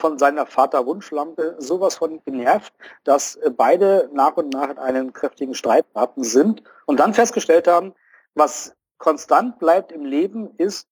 von 0.00 0.18
seiner 0.18 0.46
Vaterwunschlampe 0.46 1.56
sowas 1.58 1.96
von 1.96 2.20
genervt, 2.24 2.72
dass 3.04 3.38
beide 3.56 4.10
nach 4.12 4.36
und 4.36 4.52
nach 4.52 4.70
in 4.70 4.78
einen 4.78 5.12
kräftigen 5.12 5.54
Streit 5.54 5.86
hatten 5.94 6.24
sind 6.24 6.62
und 6.86 6.98
dann 6.98 7.14
festgestellt 7.14 7.68
haben, 7.68 7.94
was 8.34 8.74
konstant 8.98 9.58
bleibt 9.58 9.92
im 9.92 10.04
Leben, 10.04 10.50
ist, 10.56 10.88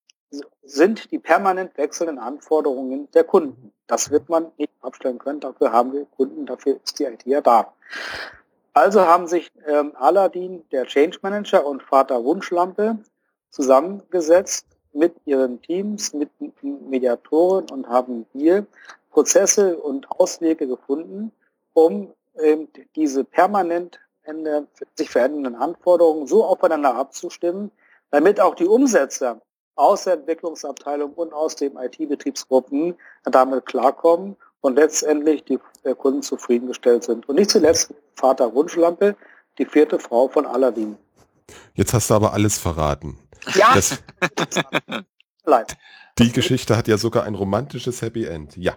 sind 0.62 1.10
die 1.10 1.18
permanent 1.18 1.76
wechselnden 1.76 2.18
Anforderungen 2.18 3.08
der 3.12 3.24
Kunden. 3.24 3.72
Das 3.86 4.10
wird 4.10 4.28
man 4.28 4.50
nicht 4.56 4.72
abstellen 4.82 5.18
können. 5.18 5.40
Dafür 5.40 5.72
haben 5.72 5.92
wir 5.92 6.06
Kunden, 6.16 6.46
dafür 6.46 6.80
ist 6.82 6.98
die 6.98 7.04
IT 7.04 7.24
ja 7.24 7.40
da. 7.40 7.72
Also 8.72 9.00
haben 9.00 9.26
sich 9.26 9.52
ähm, 9.66 9.92
Aladdin, 9.94 10.64
der 10.70 10.84
Change 10.84 11.18
Manager 11.22 11.64
und 11.64 11.82
Vater 11.82 12.24
Wunschlampe 12.24 12.98
zusammengesetzt 13.50 14.66
mit 14.92 15.14
ihren 15.24 15.62
Teams, 15.62 16.12
mit 16.12 16.30
Mediatoren 16.62 17.70
und 17.70 17.88
haben 17.88 18.26
hier 18.32 18.66
Prozesse 19.10 19.78
und 19.78 20.10
Auswege 20.10 20.66
gefunden, 20.66 21.32
um 21.72 22.12
ähm, 22.38 22.68
diese 22.94 23.24
permanent 23.24 23.98
sich 24.96 25.08
verändernden 25.08 25.54
Anforderungen 25.54 26.26
so 26.26 26.44
aufeinander 26.44 26.96
abzustimmen, 26.96 27.70
damit 28.10 28.40
auch 28.40 28.56
die 28.56 28.66
Umsetzer 28.66 29.40
aus 29.76 30.04
der 30.04 30.14
Entwicklungsabteilung 30.14 31.12
und 31.12 31.32
aus 31.32 31.54
den 31.54 31.76
IT-Betriebsgruppen 31.76 32.94
damit 33.24 33.66
klarkommen 33.66 34.36
und 34.60 34.76
letztendlich 34.76 35.44
die 35.44 35.58
Kunden 35.98 36.22
zufriedengestellt 36.22 37.04
sind. 37.04 37.28
Und 37.28 37.36
nicht 37.36 37.50
zuletzt 37.50 37.94
Vater 38.14 38.52
Wunschlampe, 38.54 39.16
die 39.58 39.66
vierte 39.66 39.98
Frau 39.98 40.28
von 40.28 40.46
Aladdin. 40.46 40.96
Jetzt 41.74 41.94
hast 41.94 42.10
du 42.10 42.14
aber 42.14 42.32
alles 42.32 42.58
verraten. 42.58 43.18
Ja. 43.54 43.74
Das, 43.74 44.02
die 46.18 46.32
Geschichte 46.32 46.76
hat 46.76 46.88
ja 46.88 46.98
sogar 46.98 47.24
ein 47.24 47.34
romantisches 47.34 48.02
Happy 48.02 48.24
End. 48.24 48.56
Ja. 48.56 48.76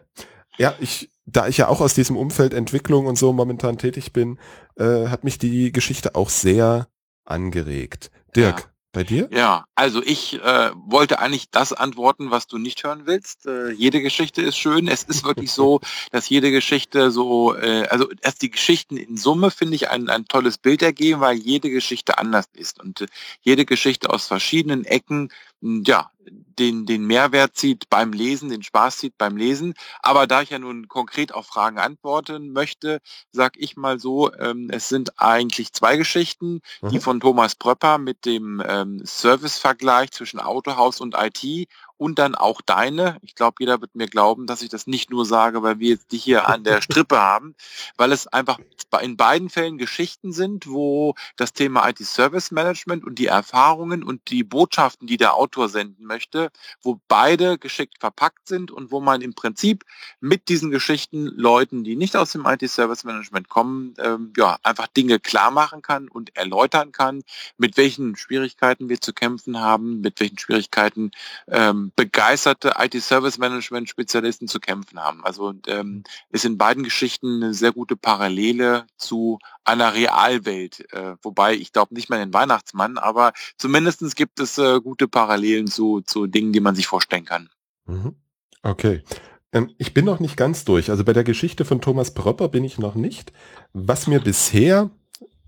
Ja, 0.57 0.75
ich, 0.79 1.09
da 1.25 1.47
ich 1.47 1.57
ja 1.57 1.69
auch 1.69 1.79
aus 1.79 1.93
diesem 1.93 2.17
Umfeld 2.17 2.53
Entwicklung 2.53 3.05
und 3.05 3.17
so 3.17 3.31
momentan 3.31 3.77
tätig 3.77 4.11
bin, 4.11 4.37
äh, 4.75 5.07
hat 5.07 5.23
mich 5.23 5.37
die 5.37 5.71
Geschichte 5.71 6.15
auch 6.15 6.29
sehr 6.29 6.89
angeregt. 7.23 8.11
Dirk, 8.35 8.59
ja. 8.59 8.65
Bei 8.91 9.03
dir? 9.03 9.29
Ja, 9.31 9.65
also 9.75 10.01
ich 10.01 10.41
äh, 10.41 10.71
wollte 10.73 11.19
eigentlich 11.19 11.51
das 11.51 11.73
antworten, 11.73 12.31
was 12.31 12.47
du 12.47 12.57
nicht 12.57 12.83
hören 12.83 13.03
willst. 13.05 13.45
Äh, 13.45 13.69
jede 13.69 14.01
Geschichte 14.01 14.41
ist 14.41 14.57
schön. 14.57 14.87
Es 14.87 15.03
ist 15.03 15.23
wirklich 15.23 15.51
so, 15.51 15.79
dass 16.11 16.27
jede 16.27 16.49
Geschichte 16.49 17.11
so, 17.11 17.55
äh, 17.55 17.85
also 17.89 18.09
erst 18.21 18.41
die 18.41 18.49
Geschichten 18.49 18.97
in 18.97 19.15
Summe 19.15 19.51
finde 19.51 19.75
ich 19.75 19.91
ein, 19.91 20.09
ein 20.09 20.25
tolles 20.25 20.57
Bild 20.57 20.81
ergeben, 20.81 21.21
weil 21.21 21.37
jede 21.37 21.69
Geschichte 21.69 22.17
anders 22.17 22.45
ist 22.53 22.79
und 22.79 23.01
äh, 23.01 23.07
jede 23.41 23.65
Geschichte 23.65 24.09
aus 24.09 24.25
verschiedenen 24.25 24.85
Ecken 24.85 25.29
ja, 25.61 26.11
den, 26.59 26.85
den 26.85 27.05
Mehrwert 27.05 27.55
zieht 27.55 27.89
beim 27.89 28.13
Lesen, 28.13 28.49
den 28.49 28.63
Spaß 28.63 28.97
zieht 28.97 29.17
beim 29.17 29.37
Lesen. 29.37 29.73
Aber 30.01 30.27
da 30.27 30.41
ich 30.41 30.49
ja 30.49 30.59
nun 30.59 30.87
konkret 30.87 31.33
auf 31.33 31.47
Fragen 31.47 31.79
antworten 31.79 32.51
möchte, 32.51 32.99
sag 33.31 33.53
ich 33.57 33.77
mal 33.77 33.99
so, 33.99 34.33
ähm, 34.35 34.69
es 34.71 34.89
sind 34.89 35.19
eigentlich 35.19 35.73
zwei 35.73 35.97
Geschichten, 35.97 36.61
mhm. 36.81 36.89
die 36.89 36.99
von 36.99 37.19
Thomas 37.19 37.55
Pröpper 37.55 37.97
mit 37.97 38.25
dem 38.25 38.61
ähm, 38.65 39.01
Servicevergleich 39.03 40.11
zwischen 40.11 40.39
Autohaus 40.39 41.01
und 41.01 41.15
IT 41.17 41.67
und 41.99 42.17
dann 42.17 42.33
auch 42.33 42.61
deine. 42.61 43.17
Ich 43.21 43.35
glaube, 43.35 43.57
jeder 43.59 43.81
wird 43.81 43.93
mir 43.93 44.07
glauben, 44.07 44.47
dass 44.47 44.61
ich 44.61 44.69
das 44.69 44.87
nicht 44.87 45.09
nur 45.09 45.25
sage, 45.25 45.61
weil 45.63 45.79
wir 45.79 45.97
die 46.11 46.17
hier 46.17 46.47
an 46.47 46.63
der 46.63 46.81
Strippe 46.81 47.19
haben, 47.19 47.55
weil 47.97 48.13
es 48.13 48.25
einfach 48.25 48.57
in 49.01 49.17
beiden 49.17 49.49
Fällen 49.49 49.77
Geschichten 49.77 50.31
sind, 50.31 50.67
wo 50.67 51.13
das 51.35 51.51
Thema 51.51 51.87
IT-Service 51.89 52.51
Management 52.51 53.03
und 53.03 53.19
die 53.19 53.27
Erfahrungen 53.27 54.03
und 54.03 54.31
die 54.31 54.43
Botschaften, 54.43 55.07
die 55.07 55.17
der 55.17 55.35
Autor 55.35 55.67
senden 55.67 56.05
möchte, 56.05 56.51
wo 56.81 56.99
beide 57.09 57.57
geschickt 57.57 57.97
verpackt 57.99 58.47
sind 58.47 58.71
und 58.71 58.91
wo 58.91 59.01
man 59.01 59.21
im 59.21 59.33
Prinzip 59.35 59.83
mit 60.21 60.47
diesen 60.47 60.71
Geschichten 60.71 61.25
Leuten, 61.25 61.83
die 61.83 61.97
nicht 61.97 62.15
aus 62.15 62.31
dem 62.31 62.45
IT-Service 62.45 63.03
Management 63.03 63.49
kommen, 63.49 63.93
ähm, 63.99 64.31
ja, 64.37 64.57
einfach 64.63 64.87
Dinge 64.87 65.19
klar 65.19 65.51
machen 65.51 65.81
kann 65.81 66.07
und 66.07 66.35
erläutern 66.37 66.93
kann, 66.93 67.23
mit 67.57 67.75
welchen 67.75 68.15
Schwierigkeiten 68.15 68.87
wir 68.87 69.01
zu 69.01 69.11
kämpfen 69.11 69.59
haben, 69.59 69.99
mit 69.99 70.19
welchen 70.21 70.39
Schwierigkeiten 70.39 71.11
ähm, 71.47 71.88
begeisterte 71.95 72.73
IT-Service-Management-Spezialisten 72.77 74.47
zu 74.47 74.59
kämpfen 74.59 74.99
haben. 74.99 75.23
Also 75.25 75.53
ähm, 75.67 76.03
ist 76.29 76.45
in 76.45 76.57
beiden 76.57 76.83
Geschichten 76.83 77.43
eine 77.43 77.53
sehr 77.53 77.71
gute 77.71 77.95
Parallele 77.95 78.85
zu 78.97 79.39
einer 79.63 79.93
Realwelt. 79.93 80.91
Äh, 80.93 81.15
wobei 81.21 81.55
ich 81.55 81.71
glaube 81.71 81.93
nicht 81.93 82.09
mehr 82.09 82.19
den 82.19 82.33
Weihnachtsmann, 82.33 82.97
aber 82.97 83.33
zumindestens 83.57 84.15
gibt 84.15 84.39
es 84.39 84.57
äh, 84.57 84.79
gute 84.81 85.07
Parallelen 85.07 85.67
zu, 85.67 86.01
zu 86.01 86.27
Dingen, 86.27 86.53
die 86.53 86.59
man 86.59 86.75
sich 86.75 86.87
vorstellen 86.87 87.25
kann. 87.25 87.49
Mhm. 87.85 88.15
Okay. 88.63 89.03
Ähm, 89.51 89.71
ich 89.77 89.93
bin 89.93 90.05
noch 90.05 90.19
nicht 90.19 90.37
ganz 90.37 90.65
durch. 90.65 90.89
Also 90.89 91.03
bei 91.03 91.13
der 91.13 91.23
Geschichte 91.23 91.65
von 91.65 91.81
Thomas 91.81 92.13
Propper 92.13 92.49
bin 92.49 92.63
ich 92.63 92.77
noch 92.77 92.95
nicht. 92.95 93.31
Was 93.73 94.07
mir 94.07 94.19
bisher 94.19 94.89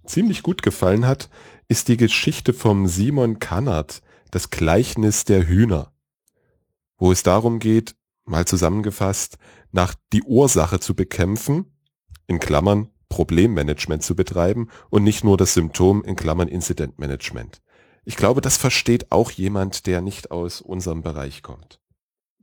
ziemlich 0.06 0.44
gut 0.44 0.62
gefallen 0.62 1.06
hat, 1.06 1.30
ist 1.68 1.88
die 1.88 1.98
Geschichte 1.98 2.54
vom 2.54 2.88
Simon 2.88 3.40
Kannert, 3.40 4.02
das 4.32 4.50
Gleichnis 4.50 5.26
der 5.26 5.48
Hühner, 5.48 5.92
wo 7.02 7.12
es 7.12 7.24
darum 7.24 7.58
geht, 7.58 7.96
mal 8.26 8.46
zusammengefasst, 8.46 9.40
nach 9.72 9.96
die 10.14 10.22
Ursache 10.22 10.80
zu 10.80 10.96
bekämpfen, 10.96 11.66
in 12.28 12.40
Klammern 12.40 12.92
Problemmanagement 13.10 14.04
zu 14.04 14.16
betreiben 14.16 14.70
und 14.92 15.04
nicht 15.04 15.24
nur 15.24 15.36
das 15.36 15.56
Symptom 15.56 16.04
in 16.04 16.16
Klammern 16.16 16.48
Incident 16.48 17.00
Management. 17.00 17.60
Ich 18.06 18.18
glaube, 18.18 18.40
das 18.40 18.58
versteht 18.58 19.12
auch 19.12 19.32
jemand, 19.32 19.88
der 19.88 20.02
nicht 20.02 20.30
aus 20.30 20.62
unserem 20.62 21.02
Bereich 21.02 21.42
kommt. 21.42 21.80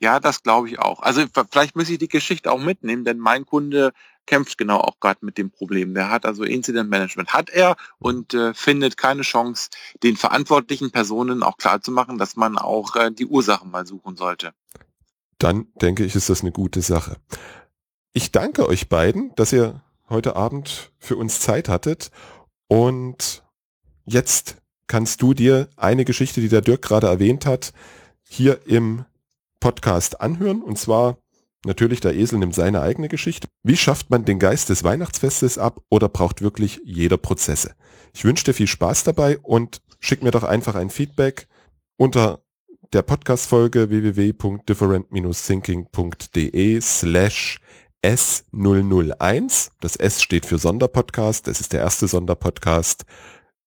Ja, 0.00 0.18
das 0.18 0.42
glaube 0.42 0.68
ich 0.68 0.80
auch. 0.80 1.00
Also 1.00 1.24
vielleicht 1.50 1.76
muss 1.76 1.88
ich 1.88 1.98
die 1.98 2.08
Geschichte 2.08 2.50
auch 2.50 2.60
mitnehmen, 2.60 3.04
denn 3.04 3.18
mein 3.18 3.46
Kunde 3.46 3.92
kämpft 4.28 4.58
genau 4.58 4.78
auch 4.78 5.00
gerade 5.00 5.24
mit 5.24 5.38
dem 5.38 5.50
Problem. 5.50 5.94
Der 5.94 6.10
hat 6.10 6.26
also 6.26 6.44
Incident 6.44 6.90
Management 6.90 7.32
hat 7.32 7.48
er 7.48 7.76
und 7.98 8.34
äh, 8.34 8.52
findet 8.52 8.98
keine 8.98 9.22
Chance, 9.22 9.70
den 10.02 10.16
verantwortlichen 10.16 10.90
Personen 10.90 11.42
auch 11.42 11.56
klar 11.56 11.80
zu 11.80 11.90
machen, 11.90 12.18
dass 12.18 12.36
man 12.36 12.58
auch 12.58 12.94
äh, 12.96 13.10
die 13.10 13.26
Ursachen 13.26 13.70
mal 13.70 13.86
suchen 13.86 14.16
sollte. 14.16 14.52
Dann 15.38 15.68
denke 15.80 16.04
ich, 16.04 16.14
ist 16.14 16.28
das 16.28 16.42
eine 16.42 16.52
gute 16.52 16.82
Sache. 16.82 17.16
Ich 18.12 18.30
danke 18.30 18.68
euch 18.68 18.88
beiden, 18.88 19.34
dass 19.36 19.52
ihr 19.52 19.82
heute 20.10 20.36
Abend 20.36 20.92
für 20.98 21.16
uns 21.16 21.40
Zeit 21.40 21.68
hattet 21.68 22.10
und 22.66 23.42
jetzt 24.04 24.56
kannst 24.88 25.22
du 25.22 25.32
dir 25.32 25.68
eine 25.76 26.04
Geschichte, 26.04 26.40
die 26.40 26.48
der 26.48 26.60
Dirk 26.60 26.82
gerade 26.82 27.06
erwähnt 27.06 27.46
hat, 27.46 27.72
hier 28.22 28.66
im 28.66 29.04
Podcast 29.60 30.20
anhören. 30.20 30.62
Und 30.62 30.78
zwar 30.78 31.18
natürlich 31.64 32.00
der 32.00 32.14
Esel 32.14 32.38
nimmt 32.38 32.54
seine 32.54 32.80
eigene 32.80 33.08
Geschichte. 33.08 33.48
Wie 33.62 33.76
schafft 33.76 34.10
man 34.10 34.24
den 34.24 34.38
Geist 34.38 34.68
des 34.68 34.84
Weihnachtsfestes 34.84 35.58
ab 35.58 35.80
oder 35.88 36.08
braucht 36.08 36.42
wirklich 36.42 36.80
jeder 36.84 37.16
Prozesse? 37.16 37.74
Ich 38.14 38.24
wünsche 38.24 38.44
dir 38.44 38.54
viel 38.54 38.66
Spaß 38.66 39.04
dabei 39.04 39.38
und 39.38 39.80
schick 40.00 40.22
mir 40.22 40.30
doch 40.30 40.44
einfach 40.44 40.74
ein 40.74 40.90
Feedback 40.90 41.48
unter 41.96 42.42
der 42.92 43.02
Podcast-Folge 43.02 43.90
www.different-thinking.de 43.90 46.80
slash 46.80 47.60
S001. 48.02 49.70
Das 49.80 49.96
S 49.96 50.22
steht 50.22 50.46
für 50.46 50.58
Sonderpodcast. 50.58 51.48
Es 51.48 51.60
ist 51.60 51.72
der 51.72 51.80
erste 51.80 52.06
Sonderpodcast. 52.08 53.04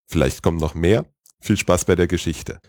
Vielleicht 0.07 0.41
kommen 0.41 0.57
noch 0.57 0.73
mehr. 0.73 1.05
Viel 1.39 1.57
Spaß 1.57 1.85
bei 1.85 1.95
der 1.95 2.07
Geschichte. 2.07 2.59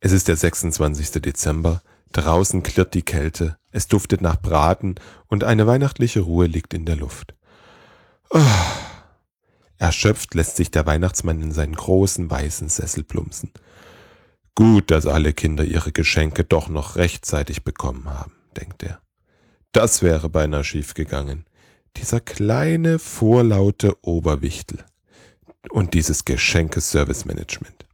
Es 0.00 0.12
ist 0.12 0.28
der 0.28 0.36
26. 0.36 1.22
Dezember 1.22 1.82
Draußen 2.14 2.62
klirrt 2.62 2.94
die 2.94 3.02
Kälte, 3.02 3.58
es 3.74 3.88
duftet 3.88 4.20
nach 4.20 4.40
Braten 4.40 4.94
und 5.26 5.42
eine 5.42 5.66
weihnachtliche 5.66 6.20
Ruhe 6.20 6.46
liegt 6.46 6.74
in 6.74 6.86
der 6.86 6.94
Luft. 6.94 7.34
Oh. 8.30 8.40
Erschöpft 9.78 10.34
lässt 10.34 10.54
sich 10.54 10.70
der 10.70 10.86
Weihnachtsmann 10.86 11.42
in 11.42 11.50
seinen 11.50 11.74
großen 11.74 12.30
weißen 12.30 12.68
Sessel 12.68 13.02
plumpsen. 13.02 13.50
Gut, 14.54 14.92
dass 14.92 15.06
alle 15.06 15.32
Kinder 15.32 15.64
ihre 15.64 15.90
Geschenke 15.90 16.44
doch 16.44 16.68
noch 16.68 16.94
rechtzeitig 16.94 17.64
bekommen 17.64 18.08
haben, 18.08 18.32
denkt 18.56 18.84
er. 18.84 19.00
Das 19.72 20.02
wäre 20.02 20.28
beinahe 20.28 20.62
schief 20.62 20.94
gegangen. 20.94 21.44
Dieser 21.96 22.20
kleine, 22.20 23.00
vorlaute 23.00 23.96
Oberwichtel. 24.02 24.84
Und 25.70 25.94
dieses 25.94 26.24
Geschenke-Service-Management. 26.24 27.86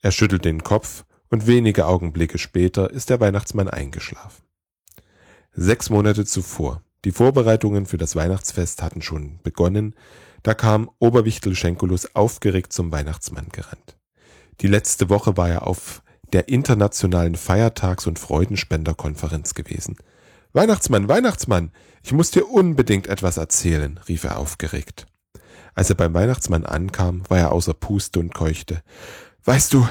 Er 0.00 0.12
schüttelt 0.12 0.46
den 0.46 0.64
Kopf 0.64 1.04
und 1.28 1.46
wenige 1.46 1.86
Augenblicke 1.86 2.38
später 2.38 2.90
ist 2.90 3.10
der 3.10 3.20
Weihnachtsmann 3.20 3.68
eingeschlafen. 3.68 4.44
Sechs 5.56 5.88
Monate 5.88 6.24
zuvor, 6.24 6.82
die 7.04 7.12
Vorbereitungen 7.12 7.86
für 7.86 7.96
das 7.96 8.16
Weihnachtsfest 8.16 8.82
hatten 8.82 9.02
schon 9.02 9.38
begonnen, 9.44 9.94
da 10.42 10.52
kam 10.52 10.90
Oberwichtel 10.98 11.54
Schenkulus 11.54 12.16
aufgeregt 12.16 12.72
zum 12.72 12.90
Weihnachtsmann 12.90 13.50
gerannt. 13.52 13.96
Die 14.60 14.66
letzte 14.66 15.10
Woche 15.10 15.36
war 15.36 15.48
er 15.48 15.66
auf 15.66 16.02
der 16.32 16.48
internationalen 16.48 17.36
Feiertags- 17.36 18.08
und 18.08 18.18
Freudenspenderkonferenz 18.18 19.54
gewesen. 19.54 19.96
Weihnachtsmann, 20.52 21.08
Weihnachtsmann, 21.08 21.70
ich 22.02 22.12
muss 22.12 22.32
dir 22.32 22.50
unbedingt 22.50 23.06
etwas 23.06 23.36
erzählen, 23.36 24.00
rief 24.08 24.24
er 24.24 24.38
aufgeregt. 24.38 25.06
Als 25.76 25.88
er 25.88 25.96
beim 25.96 26.14
Weihnachtsmann 26.14 26.66
ankam, 26.66 27.22
war 27.28 27.38
er 27.38 27.52
außer 27.52 27.74
Puste 27.74 28.18
und 28.18 28.34
keuchte. 28.34 28.82
Weißt 29.44 29.72
du, 29.72 29.86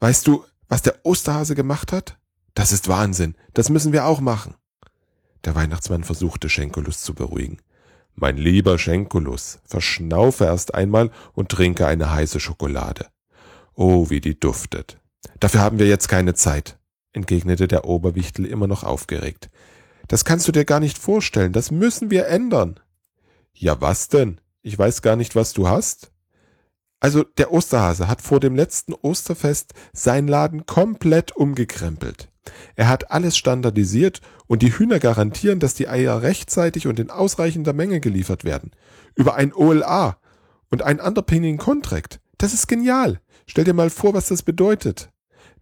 weißt 0.00 0.26
du, 0.26 0.44
was 0.68 0.82
der 0.82 0.96
Osterhase 1.04 1.54
gemacht 1.54 1.92
hat? 1.92 2.18
Das 2.52 2.72
ist 2.72 2.88
Wahnsinn. 2.88 3.34
Das 3.54 3.70
müssen 3.70 3.92
wir 3.92 4.04
auch 4.04 4.20
machen. 4.20 4.54
Der 5.46 5.54
Weihnachtsmann 5.54 6.02
versuchte 6.02 6.48
Schenkulus 6.48 7.02
zu 7.02 7.14
beruhigen. 7.14 7.58
Mein 8.16 8.36
lieber 8.36 8.78
Schenkulus, 8.78 9.60
verschnaufe 9.64 10.44
erst 10.44 10.74
einmal 10.74 11.10
und 11.34 11.50
trinke 11.50 11.86
eine 11.86 12.10
heiße 12.10 12.40
Schokolade. 12.40 13.06
Oh, 13.74 14.10
wie 14.10 14.20
die 14.20 14.38
duftet. 14.38 14.98
Dafür 15.38 15.60
haben 15.60 15.78
wir 15.78 15.86
jetzt 15.86 16.08
keine 16.08 16.34
Zeit, 16.34 16.78
entgegnete 17.12 17.68
der 17.68 17.84
Oberwichtel 17.84 18.44
immer 18.44 18.66
noch 18.66 18.82
aufgeregt. 18.82 19.48
Das 20.08 20.24
kannst 20.24 20.48
du 20.48 20.52
dir 20.52 20.64
gar 20.64 20.80
nicht 20.80 20.98
vorstellen, 20.98 21.52
das 21.52 21.70
müssen 21.70 22.10
wir 22.10 22.26
ändern. 22.26 22.80
Ja, 23.52 23.80
was 23.80 24.08
denn? 24.08 24.40
Ich 24.62 24.76
weiß 24.76 25.00
gar 25.00 25.14
nicht, 25.14 25.36
was 25.36 25.52
du 25.52 25.68
hast. 25.68 26.10
Also 26.98 27.22
der 27.22 27.52
Osterhase 27.52 28.08
hat 28.08 28.20
vor 28.20 28.40
dem 28.40 28.56
letzten 28.56 28.94
Osterfest 28.94 29.74
seinen 29.92 30.26
Laden 30.26 30.66
komplett 30.66 31.36
umgekrempelt. 31.36 32.30
Er 32.74 32.88
hat 32.88 33.10
alles 33.10 33.36
standardisiert 33.36 34.20
und 34.46 34.62
die 34.62 34.72
Hühner 34.72 34.98
garantieren, 34.98 35.58
dass 35.58 35.74
die 35.74 35.88
Eier 35.88 36.22
rechtzeitig 36.22 36.86
und 36.86 36.98
in 36.98 37.10
ausreichender 37.10 37.72
Menge 37.72 38.00
geliefert 38.00 38.44
werden. 38.44 38.72
Über 39.14 39.34
ein 39.34 39.52
OLA 39.52 40.16
und 40.70 40.82
ein 40.82 41.00
Underpinning 41.00 41.58
Contract. 41.58 42.20
Das 42.38 42.54
ist 42.54 42.66
genial. 42.66 43.20
Stell 43.46 43.64
dir 43.64 43.74
mal 43.74 43.90
vor, 43.90 44.14
was 44.14 44.28
das 44.28 44.42
bedeutet. 44.42 45.10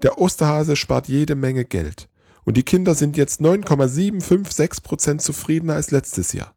Der 0.02 0.18
Osterhase 0.18 0.76
spart 0.76 1.08
jede 1.08 1.34
Menge 1.34 1.64
Geld. 1.64 2.08
Und 2.44 2.56
die 2.56 2.62
Kinder 2.62 2.94
sind 2.94 3.16
jetzt 3.16 3.40
9,756 3.40 4.82
Prozent 4.82 5.22
zufriedener 5.22 5.74
als 5.74 5.90
letztes 5.90 6.32
Jahr. 6.32 6.53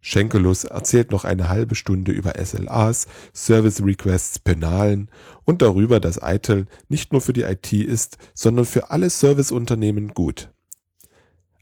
Schenkelus 0.00 0.64
erzählt 0.64 1.10
noch 1.10 1.24
eine 1.24 1.48
halbe 1.48 1.74
Stunde 1.74 2.12
über 2.12 2.32
SLAs, 2.42 3.06
Service 3.34 3.82
Requests, 3.82 4.38
Penalen 4.38 5.10
und 5.44 5.60
darüber, 5.60 6.00
dass 6.00 6.20
ITIL 6.22 6.66
nicht 6.88 7.12
nur 7.12 7.20
für 7.20 7.34
die 7.34 7.42
IT 7.42 7.72
ist, 7.72 8.16
sondern 8.34 8.64
für 8.64 8.90
alle 8.90 9.10
Serviceunternehmen 9.10 10.14
gut. 10.14 10.50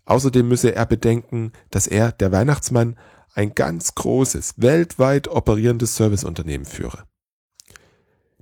Außerdem 0.05 0.48
müsse 0.48 0.74
er 0.74 0.87
bedenken, 0.87 1.53
dass 1.70 1.87
er, 1.87 2.12
der 2.12 2.33
Weihnachtsmann, 2.33 2.96
ein 3.35 3.55
ganz 3.55 3.94
großes, 3.94 4.55
weltweit 4.57 5.29
operierendes 5.29 5.96
Serviceunternehmen 5.96 6.66
führe. 6.66 7.05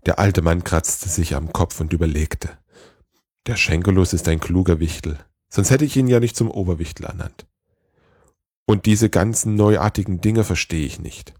Der 0.04 0.18
alte 0.18 0.42
Mann 0.42 0.62
kratzte 0.62 1.08
sich 1.08 1.34
am 1.34 1.52
Kopf 1.52 1.80
und 1.80 1.92
überlegte. 1.92 2.50
Der 3.46 3.56
Schenkelus 3.56 4.12
ist 4.12 4.28
ein 4.28 4.40
kluger 4.40 4.78
Wichtel, 4.78 5.18
sonst 5.48 5.70
hätte 5.70 5.84
ich 5.84 5.96
ihn 5.96 6.06
ja 6.06 6.20
nicht 6.20 6.36
zum 6.36 6.50
Oberwichtel 6.50 7.06
ernannt. 7.06 7.46
Und 8.66 8.86
diese 8.86 9.08
ganzen 9.08 9.54
neuartigen 9.54 10.20
Dinge 10.20 10.44
verstehe 10.44 10.84
ich 10.84 11.00
nicht. 11.00 11.34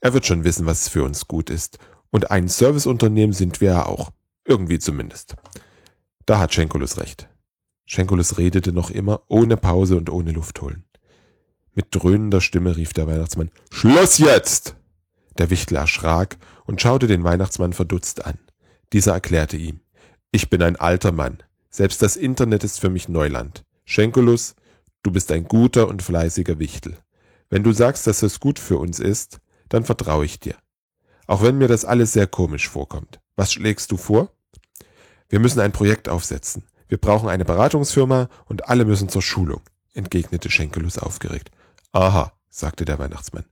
Er 0.00 0.12
wird 0.12 0.26
schon 0.26 0.44
wissen, 0.44 0.66
was 0.66 0.88
für 0.88 1.02
uns 1.02 1.26
gut 1.26 1.50
ist. 1.50 1.78
Und 2.10 2.30
ein 2.30 2.48
Serviceunternehmen 2.48 3.32
sind 3.32 3.60
wir 3.60 3.70
ja 3.70 3.86
auch. 3.86 4.10
Irgendwie 4.44 4.78
zumindest. 4.78 5.36
Da 6.26 6.38
hat 6.38 6.54
Schenkulus 6.54 6.98
recht. 6.98 7.28
Schenkulus 7.86 8.38
redete 8.38 8.72
noch 8.72 8.90
immer, 8.90 9.22
ohne 9.28 9.56
Pause 9.56 9.96
und 9.96 10.10
ohne 10.10 10.32
Luft 10.32 10.60
holen. 10.60 10.84
Mit 11.74 11.86
dröhnender 11.90 12.40
Stimme 12.40 12.76
rief 12.76 12.92
der 12.92 13.06
Weihnachtsmann, 13.06 13.50
Schluss 13.70 14.18
jetzt! 14.18 14.76
Der 15.38 15.50
Wichtel 15.50 15.76
erschrak 15.76 16.36
und 16.66 16.80
schaute 16.80 17.06
den 17.06 17.24
Weihnachtsmann 17.24 17.72
verdutzt 17.72 18.24
an. 18.24 18.38
Dieser 18.92 19.12
erklärte 19.12 19.56
ihm, 19.56 19.80
ich 20.32 20.50
bin 20.50 20.62
ein 20.62 20.76
alter 20.76 21.12
Mann. 21.12 21.38
Selbst 21.70 22.02
das 22.02 22.16
Internet 22.16 22.64
ist 22.64 22.80
für 22.80 22.90
mich 22.90 23.08
Neuland. 23.08 23.64
Schenkulus, 23.84 24.54
Du 25.02 25.10
bist 25.10 25.32
ein 25.32 25.44
guter 25.44 25.88
und 25.88 26.02
fleißiger 26.02 26.58
Wichtel. 26.58 26.96
Wenn 27.48 27.62
du 27.62 27.72
sagst, 27.72 28.06
dass 28.06 28.22
es 28.22 28.38
gut 28.38 28.58
für 28.58 28.78
uns 28.78 29.00
ist, 29.00 29.40
dann 29.68 29.84
vertraue 29.84 30.24
ich 30.24 30.38
dir. 30.40 30.56
Auch 31.26 31.42
wenn 31.42 31.58
mir 31.58 31.68
das 31.68 31.84
alles 31.84 32.12
sehr 32.12 32.26
komisch 32.26 32.68
vorkommt. 32.68 33.20
Was 33.36 33.52
schlägst 33.52 33.90
du 33.92 33.96
vor? 33.96 34.30
Wir 35.28 35.40
müssen 35.40 35.60
ein 35.60 35.72
Projekt 35.72 36.08
aufsetzen. 36.08 36.64
Wir 36.88 36.98
brauchen 36.98 37.28
eine 37.28 37.44
Beratungsfirma 37.44 38.28
und 38.46 38.68
alle 38.68 38.84
müssen 38.84 39.08
zur 39.08 39.22
Schulung, 39.22 39.62
entgegnete 39.94 40.50
Schenkelus 40.50 40.98
aufgeregt. 40.98 41.50
Aha, 41.92 42.32
sagte 42.48 42.84
der 42.84 42.98
Weihnachtsmann. 42.98 43.44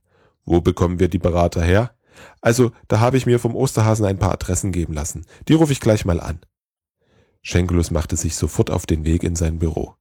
Wo 0.45 0.61
bekommen 0.61 0.99
wir 0.99 1.07
die 1.07 1.19
Berater 1.19 1.63
her? 1.63 1.95
Also, 2.41 2.71
da 2.87 2.99
habe 2.99 3.17
ich 3.17 3.25
mir 3.25 3.39
vom 3.39 3.55
Osterhasen 3.55 4.05
ein 4.05 4.19
paar 4.19 4.33
Adressen 4.33 4.71
geben 4.71 4.93
lassen. 4.93 5.25
Die 5.47 5.53
rufe 5.53 5.71
ich 5.71 5.79
gleich 5.79 6.05
mal 6.05 6.19
an. 6.19 6.39
Schenkelus 7.41 7.91
machte 7.91 8.17
sich 8.17 8.35
sofort 8.35 8.69
auf 8.69 8.85
den 8.85 9.05
Weg 9.05 9.23
in 9.23 9.37
sein 9.37 9.59
Büro. 9.59 9.95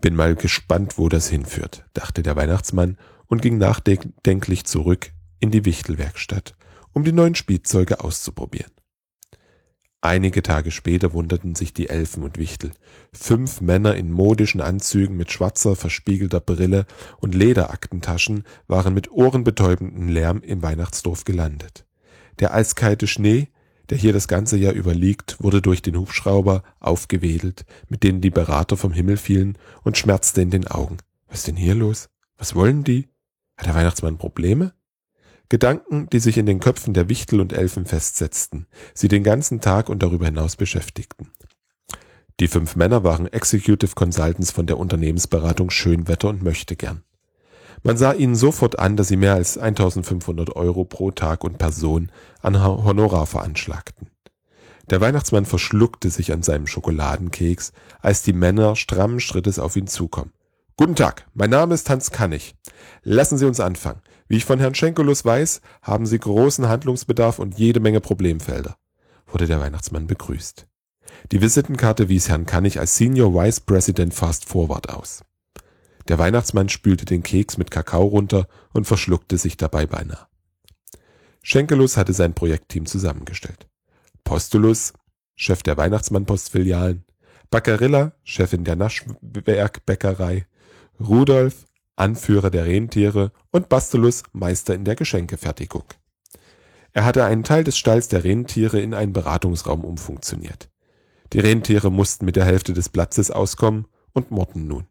Bin 0.00 0.14
mal 0.14 0.34
gespannt, 0.34 0.98
wo 0.98 1.08
das 1.08 1.28
hinführt, 1.28 1.84
dachte 1.94 2.22
der 2.22 2.36
Weihnachtsmann 2.36 2.98
und 3.26 3.42
ging 3.42 3.58
nachdenklich 3.58 4.64
zurück 4.64 5.10
in 5.40 5.50
die 5.50 5.64
Wichtelwerkstatt, 5.64 6.54
um 6.92 7.04
die 7.04 7.12
neuen 7.12 7.34
Spielzeuge 7.34 8.00
auszuprobieren. 8.00 8.72
Einige 10.02 10.42
Tage 10.42 10.70
später 10.70 11.14
wunderten 11.14 11.56
sich 11.56 11.74
die 11.74 11.88
Elfen 11.88 12.22
und 12.22 12.38
Wichtel. 12.38 12.70
Fünf 13.12 13.60
Männer 13.60 13.96
in 13.96 14.12
modischen 14.12 14.60
Anzügen 14.60 15.16
mit 15.16 15.32
schwarzer, 15.32 15.74
verspiegelter 15.74 16.38
Brille 16.38 16.86
und 17.18 17.34
Lederaktentaschen 17.34 18.44
waren 18.68 18.94
mit 18.94 19.10
ohrenbetäubendem 19.10 20.08
Lärm 20.08 20.42
im 20.42 20.62
Weihnachtsdorf 20.62 21.24
gelandet. 21.24 21.86
Der 22.38 22.54
eiskalte 22.54 23.08
Schnee, 23.08 23.48
der 23.90 23.98
hier 23.98 24.12
das 24.12 24.28
ganze 24.28 24.56
Jahr 24.56 24.72
über 24.72 24.94
liegt, 24.94 25.42
wurde 25.42 25.62
durch 25.62 25.82
den 25.82 25.96
Hubschrauber 25.96 26.62
aufgewedelt, 26.80 27.64
mit 27.88 28.02
denen 28.02 28.20
die 28.20 28.30
Berater 28.30 28.76
vom 28.76 28.92
Himmel 28.92 29.16
fielen 29.16 29.58
und 29.82 29.96
schmerzte 29.98 30.42
in 30.42 30.50
den 30.50 30.66
Augen. 30.66 30.98
Was 31.28 31.38
ist 31.38 31.48
denn 31.48 31.56
hier 31.56 31.74
los? 31.74 32.08
Was 32.38 32.54
wollen 32.54 32.84
die? 32.84 33.08
Hat 33.56 33.66
der 33.66 33.74
Weihnachtsmann 33.74 34.18
Probleme? 34.18 34.74
Gedanken, 35.48 36.08
die 36.10 36.18
sich 36.18 36.38
in 36.38 36.46
den 36.46 36.60
Köpfen 36.60 36.92
der 36.92 37.08
Wichtel 37.08 37.40
und 37.40 37.52
Elfen 37.52 37.86
festsetzten, 37.86 38.66
sie 38.94 39.08
den 39.08 39.22
ganzen 39.22 39.60
Tag 39.60 39.88
und 39.88 40.02
darüber 40.02 40.26
hinaus 40.26 40.56
beschäftigten. 40.56 41.30
Die 42.40 42.48
fünf 42.48 42.76
Männer 42.76 43.04
waren 43.04 43.28
Executive 43.28 43.94
Consultants 43.94 44.50
von 44.50 44.66
der 44.66 44.78
Unternehmensberatung 44.78 45.70
Schönwetter 45.70 46.28
und 46.28 46.42
Möchtegern. 46.42 47.02
Man 47.82 47.96
sah 47.96 48.12
ihnen 48.12 48.34
sofort 48.34 48.78
an, 48.78 48.96
dass 48.96 49.08
sie 49.08 49.16
mehr 49.16 49.34
als 49.34 49.58
1500 49.58 50.54
Euro 50.56 50.84
pro 50.84 51.10
Tag 51.10 51.44
und 51.44 51.58
Person 51.58 52.10
an 52.42 52.62
Honorar 52.62 53.26
veranschlagten. 53.26 54.08
Der 54.90 55.00
Weihnachtsmann 55.00 55.46
verschluckte 55.46 56.10
sich 56.10 56.32
an 56.32 56.42
seinem 56.42 56.66
Schokoladenkeks, 56.66 57.72
als 58.00 58.22
die 58.22 58.32
Männer 58.32 58.76
strammen 58.76 59.20
Schrittes 59.20 59.58
auf 59.58 59.76
ihn 59.76 59.88
zukommen. 59.88 60.32
Guten 60.76 60.94
Tag, 60.94 61.26
mein 61.34 61.50
Name 61.50 61.74
ist 61.74 61.90
Hans 61.90 62.10
Kannig. 62.10 62.54
Lassen 63.02 63.38
Sie 63.38 63.46
uns 63.46 63.60
anfangen. 63.60 64.02
Wie 64.28 64.36
ich 64.36 64.44
von 64.44 64.58
Herrn 64.60 64.74
Schenkelus 64.74 65.24
weiß, 65.24 65.60
haben 65.82 66.06
Sie 66.06 66.18
großen 66.18 66.68
Handlungsbedarf 66.68 67.38
und 67.38 67.58
jede 67.58 67.80
Menge 67.80 68.00
Problemfelder, 68.00 68.76
wurde 69.26 69.46
der 69.46 69.60
Weihnachtsmann 69.60 70.06
begrüßt. 70.06 70.66
Die 71.32 71.40
Visitenkarte 71.40 72.08
wies 72.08 72.28
Herrn 72.28 72.46
Kannig 72.46 72.78
als 72.78 72.96
Senior 72.96 73.34
Vice 73.34 73.60
President 73.60 74.14
Fast 74.14 74.44
Forward 74.44 74.90
aus. 74.90 75.22
Der 76.08 76.18
Weihnachtsmann 76.18 76.68
spülte 76.68 77.04
den 77.04 77.22
Keks 77.22 77.58
mit 77.58 77.70
Kakao 77.70 78.04
runter 78.04 78.46
und 78.72 78.86
verschluckte 78.86 79.38
sich 79.38 79.56
dabei 79.56 79.86
beinahe. 79.86 80.26
Schenkelus 81.42 81.96
hatte 81.96 82.12
sein 82.12 82.34
Projektteam 82.34 82.86
zusammengestellt. 82.86 83.68
Postulus, 84.24 84.92
Chef 85.36 85.62
der 85.62 85.76
Weihnachtsmann-Postfilialen, 85.76 87.04
Baccarilla, 87.50 88.12
Chefin 88.24 88.64
der 88.64 88.76
Naschwerkbäckerei, 88.76 90.46
Rudolf, 90.98 91.66
Anführer 91.94 92.50
der 92.50 92.66
Rentiere 92.66 93.32
und 93.50 93.68
Bastulus, 93.68 94.22
Meister 94.32 94.74
in 94.74 94.84
der 94.84 94.96
Geschenkefertigung. 94.96 95.84
Er 96.92 97.04
hatte 97.04 97.24
einen 97.24 97.44
Teil 97.44 97.64
des 97.64 97.76
Stalls 97.76 98.08
der 98.08 98.24
Rentiere 98.24 98.80
in 98.80 98.94
einen 98.94 99.12
Beratungsraum 99.12 99.84
umfunktioniert. 99.84 100.70
Die 101.32 101.40
Rentiere 101.40 101.90
mussten 101.90 102.24
mit 102.24 102.36
der 102.36 102.44
Hälfte 102.44 102.72
des 102.72 102.88
Platzes 102.88 103.30
auskommen 103.30 103.86
und 104.12 104.30
murrten 104.30 104.66
nun. 104.66 104.86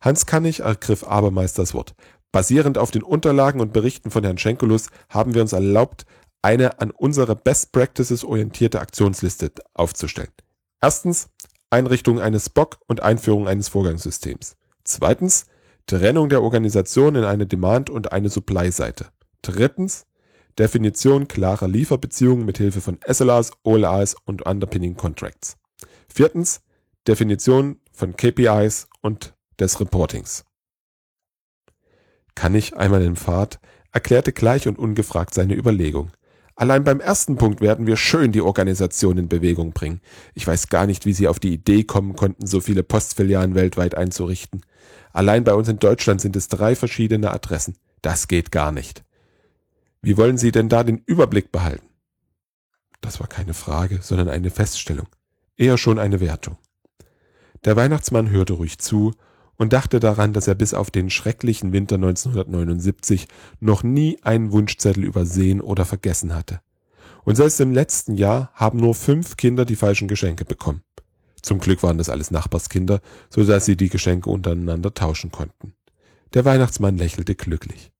Hans 0.00 0.26
Kannig 0.26 0.60
ergriff 0.60 1.04
abermals 1.04 1.52
das 1.52 1.74
Wort. 1.74 1.94
Basierend 2.32 2.78
auf 2.78 2.90
den 2.90 3.02
Unterlagen 3.02 3.60
und 3.60 3.72
Berichten 3.72 4.10
von 4.10 4.24
Herrn 4.24 4.38
Schenkelus 4.38 4.88
haben 5.08 5.34
wir 5.34 5.42
uns 5.42 5.52
erlaubt, 5.52 6.06
eine 6.42 6.80
an 6.80 6.90
unsere 6.90 7.36
Best 7.36 7.72
Practices 7.72 8.24
orientierte 8.24 8.80
Aktionsliste 8.80 9.52
aufzustellen. 9.74 10.30
Erstens 10.80 11.28
Einrichtung 11.68 12.20
eines 12.20 12.46
SPOC 12.46 12.78
und 12.86 13.02
Einführung 13.02 13.46
eines 13.46 13.68
Vorgangssystems. 13.68 14.56
Zweitens 14.84 15.46
Trennung 15.86 16.28
der 16.28 16.42
Organisation 16.42 17.14
in 17.16 17.24
eine 17.24 17.46
Demand- 17.46 17.90
und 17.90 18.12
eine 18.12 18.30
Supply-Seite. 18.30 19.06
Drittens 19.42 20.06
Definition 20.58 21.28
klarer 21.28 21.68
Lieferbeziehungen 21.68 22.44
mit 22.44 22.58
Hilfe 22.58 22.80
von 22.80 22.98
SLAs, 23.06 23.52
OLAs 23.62 24.16
und 24.24 24.42
Underpinning 24.42 24.96
Contracts. 24.96 25.56
Viertens 26.08 26.62
Definition 27.06 27.80
von 27.92 28.16
KPIs 28.16 28.88
und 29.00 29.34
des 29.60 29.80
Reportings. 29.80 30.44
Kann 32.34 32.54
ich 32.54 32.76
einmal 32.76 33.02
im 33.02 33.16
Pfad, 33.16 33.60
erklärte 33.92 34.32
gleich 34.32 34.66
und 34.66 34.78
ungefragt 34.78 35.34
seine 35.34 35.54
Überlegung. 35.54 36.10
Allein 36.54 36.84
beim 36.84 37.00
ersten 37.00 37.36
Punkt 37.36 37.60
werden 37.60 37.86
wir 37.86 37.96
schön 37.96 38.32
die 38.32 38.42
Organisation 38.42 39.16
in 39.16 39.28
Bewegung 39.28 39.72
bringen. 39.72 40.00
Ich 40.34 40.46
weiß 40.46 40.68
gar 40.68 40.86
nicht, 40.86 41.06
wie 41.06 41.12
Sie 41.12 41.26
auf 41.26 41.38
die 41.38 41.54
Idee 41.54 41.84
kommen 41.84 42.16
konnten, 42.16 42.46
so 42.46 42.60
viele 42.60 42.82
Postfilialen 42.82 43.54
weltweit 43.54 43.94
einzurichten. 43.94 44.62
Allein 45.12 45.44
bei 45.44 45.54
uns 45.54 45.68
in 45.68 45.78
Deutschland 45.78 46.20
sind 46.20 46.36
es 46.36 46.48
drei 46.48 46.76
verschiedene 46.76 47.30
Adressen. 47.30 47.76
Das 48.02 48.28
geht 48.28 48.52
gar 48.52 48.72
nicht. 48.72 49.04
Wie 50.02 50.16
wollen 50.16 50.38
Sie 50.38 50.52
denn 50.52 50.68
da 50.68 50.84
den 50.84 51.02
Überblick 51.06 51.50
behalten? 51.50 51.88
Das 53.00 53.20
war 53.20 53.26
keine 53.26 53.54
Frage, 53.54 54.00
sondern 54.02 54.28
eine 54.28 54.50
Feststellung. 54.50 55.08
Eher 55.56 55.78
schon 55.78 55.98
eine 55.98 56.20
Wertung. 56.20 56.58
Der 57.64 57.76
Weihnachtsmann 57.76 58.30
hörte 58.30 58.54
ruhig 58.54 58.78
zu 58.78 59.14
und 59.60 59.74
dachte 59.74 60.00
daran, 60.00 60.32
dass 60.32 60.48
er 60.48 60.54
bis 60.54 60.72
auf 60.72 60.90
den 60.90 61.10
schrecklichen 61.10 61.74
Winter 61.74 61.96
1979 61.96 63.28
noch 63.60 63.82
nie 63.82 64.18
einen 64.22 64.52
Wunschzettel 64.52 65.04
übersehen 65.04 65.60
oder 65.60 65.84
vergessen 65.84 66.34
hatte. 66.34 66.62
Und 67.24 67.34
selbst 67.34 67.60
im 67.60 67.70
letzten 67.70 68.14
Jahr 68.14 68.50
haben 68.54 68.78
nur 68.78 68.94
fünf 68.94 69.36
Kinder 69.36 69.66
die 69.66 69.76
falschen 69.76 70.08
Geschenke 70.08 70.46
bekommen. 70.46 70.82
Zum 71.42 71.58
Glück 71.58 71.82
waren 71.82 71.98
das 71.98 72.08
alles 72.08 72.30
Nachbarskinder, 72.30 73.02
so 73.28 73.44
dass 73.44 73.66
sie 73.66 73.76
die 73.76 73.90
Geschenke 73.90 74.30
untereinander 74.30 74.94
tauschen 74.94 75.30
konnten. 75.30 75.74
Der 76.32 76.46
Weihnachtsmann 76.46 76.96
lächelte 76.96 77.34
glücklich. 77.34 77.92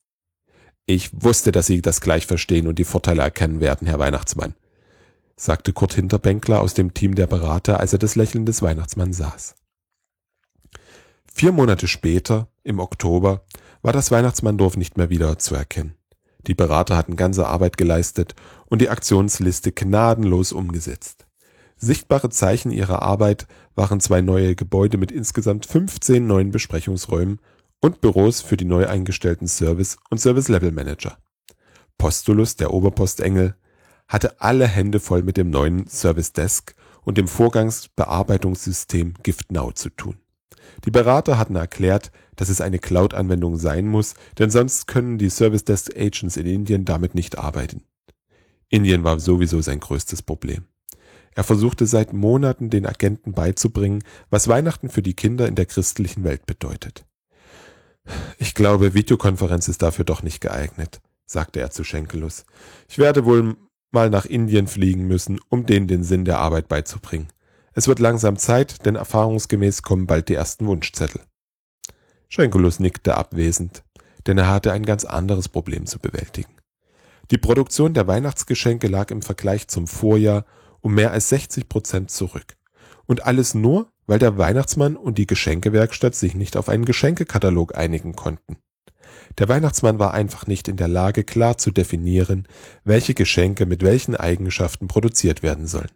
Ich 0.87 1.11
wusste, 1.13 1.53
dass 1.53 1.67
Sie 1.67 1.83
das 1.83 2.01
gleich 2.01 2.27
verstehen 2.27 2.69
und 2.69 2.79
die 2.79 2.85
Vorteile 2.85 3.21
erkennen 3.21 3.61
werden, 3.61 3.87
Herr 3.87 3.99
Weihnachtsmann, 3.99 4.55
sagte 5.37 5.75
Kurt 5.75 5.93
Hinterbänkler 5.93 6.63
aus 6.63 6.73
dem 6.73 6.95
Team 6.95 7.17
der 7.17 7.27
Berater, 7.27 7.81
als 7.81 7.93
er 7.93 7.99
das 7.99 8.17
Lächeln 8.17 8.47
des 8.47 8.63
Weihnachtsmanns 8.63 9.19
saß. 9.19 9.57
Vier 11.41 11.53
Monate 11.53 11.89
später, 11.89 12.49
im 12.65 12.81
Oktober, 12.81 13.47
war 13.81 13.95
das 13.95 14.11
Weihnachtsmanndorf 14.11 14.77
nicht 14.77 14.99
mehr 14.99 15.09
wieder 15.09 15.39
zu 15.39 15.55
erkennen. 15.55 15.95
Die 16.47 16.55
Berater 16.55 16.99
hatten 16.99 17.17
ganze 17.17 17.47
Arbeit 17.47 17.79
geleistet 17.79 18.35
und 18.67 18.83
die 18.83 18.91
Aktionsliste 18.91 19.73
gnadenlos 19.73 20.53
umgesetzt. 20.53 21.27
Sichtbare 21.79 22.29
Zeichen 22.29 22.71
ihrer 22.71 23.01
Arbeit 23.01 23.47
waren 23.75 24.01
zwei 24.01 24.21
neue 24.21 24.55
Gebäude 24.55 24.99
mit 24.99 25.11
insgesamt 25.11 25.65
15 25.65 26.27
neuen 26.27 26.51
Besprechungsräumen 26.51 27.41
und 27.81 28.03
Büros 28.03 28.43
für 28.43 28.59
die 28.59 28.67
neu 28.67 28.87
eingestellten 28.87 29.49
Service- 29.49 29.97
und 30.11 30.21
Service-Level-Manager. 30.21 31.17
Postulus, 31.97 32.57
der 32.57 32.71
Oberpostengel, 32.75 33.55
hatte 34.09 34.43
alle 34.43 34.67
Hände 34.67 35.01
voll 35.01 35.23
mit 35.23 35.39
dem 35.39 35.49
neuen 35.49 35.87
Service 35.87 36.35
Desk 36.35 36.75
und 37.01 37.17
dem 37.17 37.29
Vorgangsbearbeitungssystem 37.29 39.15
GiftNow 39.23 39.73
zu 39.73 39.89
tun. 39.89 40.19
Die 40.85 40.91
Berater 40.91 41.39
hatten 41.39 41.57
erklärt, 41.57 42.11
dass 42.37 42.49
es 42.49 42.61
eine 42.61 42.79
Cloud-Anwendung 42.79 43.57
sein 43.57 43.87
muss, 43.87 44.15
denn 44.39 44.51
sonst 44.51 44.87
können 44.87 45.19
die 45.19 45.31
Service 45.31 45.65
Desk 45.65 45.91
Agents 45.97 46.37
in 46.37 46.47
Indien 46.47 46.85
damit 46.85 47.15
nicht 47.15 47.39
arbeiten. 47.39 47.83
Indien 48.69 49.05
war 49.05 49.21
sowieso 49.21 49.61
sein 49.61 49.81
größtes 49.81 50.23
Problem. 50.23 50.65
Er 51.35 51.45
versuchte 51.45 51.87
seit 51.87 52.13
Monaten 52.13 52.71
den 52.71 52.87
Agenten 52.87 53.33
beizubringen, 53.33 54.03
was 54.31 54.49
Weihnachten 54.49 54.89
für 54.89 55.03
die 55.03 55.15
Kinder 55.15 55.47
in 55.49 55.55
der 55.55 55.67
christlichen 55.67 56.25
Welt 56.25 56.47
bedeutet. 56.47 57.05
Ich 58.39 58.55
glaube, 58.55 58.95
Videokonferenz 58.95 59.69
ist 59.69 59.83
dafür 59.83 60.05
doch 60.05 60.23
nicht 60.23 60.41
geeignet, 60.41 61.01
sagte 61.27 61.61
er 61.61 61.71
zu 61.71 61.85
Schenkelus. 61.85 62.45
Ich 62.89 62.99
werde 62.99 63.25
wohl 63.25 63.57
mal 63.93 64.11
nach 64.11 64.25
Indien 64.25 64.67
fliegen 64.67 65.07
müssen, 65.07 65.41
um 65.49 65.67
denen 65.67 65.87
den 65.87 66.05
Sinn 66.05 66.25
der 66.25 66.39
Arbeit 66.39 66.69
beizubringen. 66.69 67.29
Es 67.73 67.87
wird 67.87 68.01
langsam 68.01 68.37
Zeit, 68.37 68.85
denn 68.85 68.97
erfahrungsgemäß 68.97 69.83
kommen 69.83 70.07
bald 70.07 70.29
die 70.29 70.35
ersten 70.35 70.67
Wunschzettel. 70.67 71.23
Schenkelus 72.29 72.81
nickte 72.81 73.17
abwesend, 73.17 73.85
denn 74.27 74.39
er 74.39 74.49
hatte 74.49 74.73
ein 74.73 74.85
ganz 74.85 75.05
anderes 75.05 75.49
Problem 75.49 75.87
zu 75.87 75.99
bewältigen. 75.99 76.55
Die 77.31 77.39
Produktion 77.39 77.95
der 77.95 78.09
Weihnachtsgeschenke 78.09 78.89
lag 78.89 79.11
im 79.11 79.23
Vergleich 79.23 79.69
zum 79.69 79.87
Vorjahr 79.87 80.45
um 80.81 80.95
mehr 80.95 81.13
als 81.13 81.29
60 81.29 81.69
Prozent 81.69 82.11
zurück. 82.11 82.57
Und 83.07 83.25
alles 83.25 83.55
nur, 83.55 83.93
weil 84.07 84.19
der 84.19 84.39
Weihnachtsmann 84.39 84.97
und 84.97 85.19
die 85.19 85.27
Geschenkewerkstatt 85.27 86.15
sich 86.15 86.35
nicht 86.35 86.57
auf 86.57 86.69
einen 86.69 86.85
Geschenkekatalog 86.85 87.77
einigen 87.77 88.17
konnten. 88.17 88.57
Der 89.39 89.49
Weihnachtsmann 89.49 89.99
war 89.99 90.13
einfach 90.15 90.47
nicht 90.47 90.67
in 90.67 90.77
der 90.77 90.89
Lage, 90.89 91.23
klar 91.23 91.59
zu 91.59 91.71
definieren, 91.71 92.49
welche 92.85 93.15
Geschenke 93.15 93.67
mit 93.67 93.83
welchen 93.83 94.17
Eigenschaften 94.17 94.89
produziert 94.89 95.43
werden 95.43 95.67
sollen. 95.67 95.91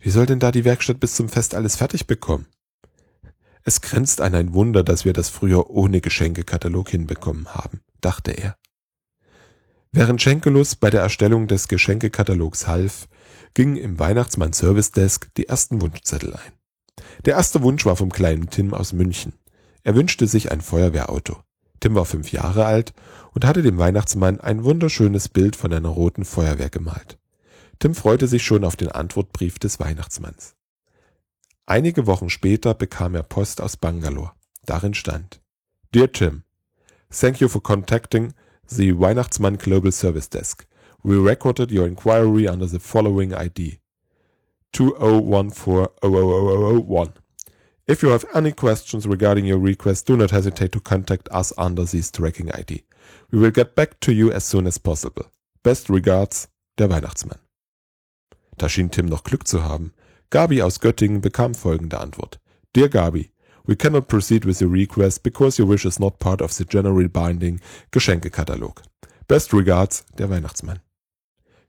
Wie 0.00 0.10
soll 0.10 0.26
denn 0.26 0.38
da 0.38 0.52
die 0.52 0.64
Werkstatt 0.64 1.00
bis 1.00 1.14
zum 1.14 1.28
Fest 1.28 1.54
alles 1.54 1.76
fertig 1.76 2.06
bekommen? 2.06 2.46
Es 3.64 3.80
grenzt 3.80 4.20
an 4.20 4.34
ein 4.34 4.54
Wunder, 4.54 4.82
dass 4.82 5.04
wir 5.04 5.12
das 5.12 5.28
früher 5.28 5.70
ohne 5.70 6.00
Geschenkekatalog 6.00 6.88
hinbekommen 6.88 7.54
haben, 7.54 7.80
dachte 8.00 8.32
er. 8.32 8.56
Während 9.90 10.22
Schenkelus 10.22 10.76
bei 10.76 10.90
der 10.90 11.00
Erstellung 11.00 11.48
des 11.48 11.68
Geschenkekatalogs 11.68 12.66
half, 12.66 13.08
gingen 13.54 13.76
im 13.76 13.98
Weihnachtsmann 13.98 14.52
Service 14.52 14.92
Desk 14.92 15.28
die 15.36 15.48
ersten 15.48 15.80
Wunschzettel 15.80 16.34
ein. 16.34 16.52
Der 17.24 17.34
erste 17.34 17.62
Wunsch 17.62 17.84
war 17.84 17.96
vom 17.96 18.12
kleinen 18.12 18.50
Tim 18.50 18.74
aus 18.74 18.92
München. 18.92 19.32
Er 19.82 19.94
wünschte 19.94 20.26
sich 20.26 20.52
ein 20.52 20.60
Feuerwehrauto. 20.60 21.42
Tim 21.80 21.94
war 21.94 22.04
fünf 22.04 22.32
Jahre 22.32 22.66
alt 22.66 22.92
und 23.32 23.44
hatte 23.44 23.62
dem 23.62 23.78
Weihnachtsmann 23.78 24.40
ein 24.40 24.64
wunderschönes 24.64 25.28
Bild 25.28 25.56
von 25.56 25.72
einer 25.72 25.88
roten 25.88 26.24
Feuerwehr 26.24 26.70
gemalt. 26.70 27.18
Tim 27.78 27.94
freute 27.94 28.26
sich 28.26 28.42
schon 28.42 28.64
auf 28.64 28.76
den 28.76 28.90
Antwortbrief 28.90 29.58
des 29.58 29.78
Weihnachtsmanns. 29.78 30.54
Einige 31.66 32.06
Wochen 32.06 32.30
später 32.30 32.74
bekam 32.74 33.14
er 33.14 33.22
Post 33.22 33.60
aus 33.60 33.76
Bangalore. 33.76 34.32
Darin 34.64 34.94
stand 34.94 35.40
Dear 35.94 36.10
Tim, 36.10 36.44
Thank 37.10 37.40
you 37.40 37.48
for 37.48 37.62
contacting 37.62 38.34
the 38.66 38.98
Weihnachtsmann 38.98 39.56
Global 39.56 39.92
Service 39.92 40.28
Desk. 40.28 40.66
We 41.02 41.16
recorded 41.16 41.70
your 41.70 41.86
inquiry 41.86 42.48
under 42.48 42.66
the 42.66 42.80
following 42.80 43.32
ID 43.32 43.78
20140001. 44.74 47.12
If 47.86 48.02
you 48.02 48.10
have 48.10 48.26
any 48.34 48.52
questions 48.52 49.06
regarding 49.06 49.46
your 49.46 49.58
request, 49.58 50.06
do 50.06 50.16
not 50.16 50.30
hesitate 50.30 50.72
to 50.72 50.80
contact 50.80 51.28
us 51.32 51.54
under 51.56 51.84
this 51.84 52.10
tracking 52.10 52.52
ID. 52.52 52.84
We 53.30 53.38
will 53.38 53.50
get 53.50 53.74
back 53.74 53.98
to 54.00 54.12
you 54.12 54.30
as 54.30 54.44
soon 54.44 54.66
as 54.66 54.76
possible. 54.76 55.24
Best 55.62 55.88
regards, 55.88 56.48
der 56.76 56.90
Weihnachtsmann. 56.90 57.38
Da 58.58 58.68
schien 58.68 58.90
Tim 58.90 59.06
noch 59.06 59.22
Glück 59.22 59.46
zu 59.46 59.62
haben. 59.64 59.92
Gabi 60.30 60.62
aus 60.62 60.80
Göttingen 60.80 61.20
bekam 61.20 61.54
folgende 61.54 62.00
Antwort. 62.00 62.40
Dear 62.74 62.88
Gabi, 62.88 63.30
we 63.64 63.76
cannot 63.76 64.08
proceed 64.08 64.44
with 64.44 64.60
your 64.60 64.72
request 64.72 65.22
because 65.22 65.62
your 65.62 65.70
wish 65.70 65.84
is 65.84 65.98
not 65.98 66.18
part 66.18 66.42
of 66.42 66.52
the 66.52 66.66
generally 66.66 67.08
binding 67.08 67.60
Geschenkekatalog. 67.92 68.82
Best 69.28 69.54
regards, 69.54 70.04
der 70.18 70.28
Weihnachtsmann. 70.28 70.80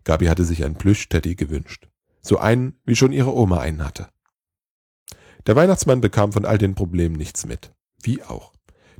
Gabi 0.03 0.25
hatte 0.25 0.43
sich 0.43 0.63
ein 0.63 0.75
Plüsch-Teddy 0.75 1.35
gewünscht. 1.35 1.87
So 2.21 2.37
einen, 2.37 2.79
wie 2.85 2.95
schon 2.95 3.11
ihre 3.11 3.33
Oma 3.33 3.59
einen 3.59 3.85
hatte. 3.85 4.09
Der 5.45 5.55
Weihnachtsmann 5.55 6.01
bekam 6.01 6.31
von 6.31 6.45
all 6.45 6.57
den 6.57 6.75
Problemen 6.75 7.15
nichts 7.15 7.45
mit. 7.45 7.71
Wie 8.01 8.23
auch. 8.23 8.53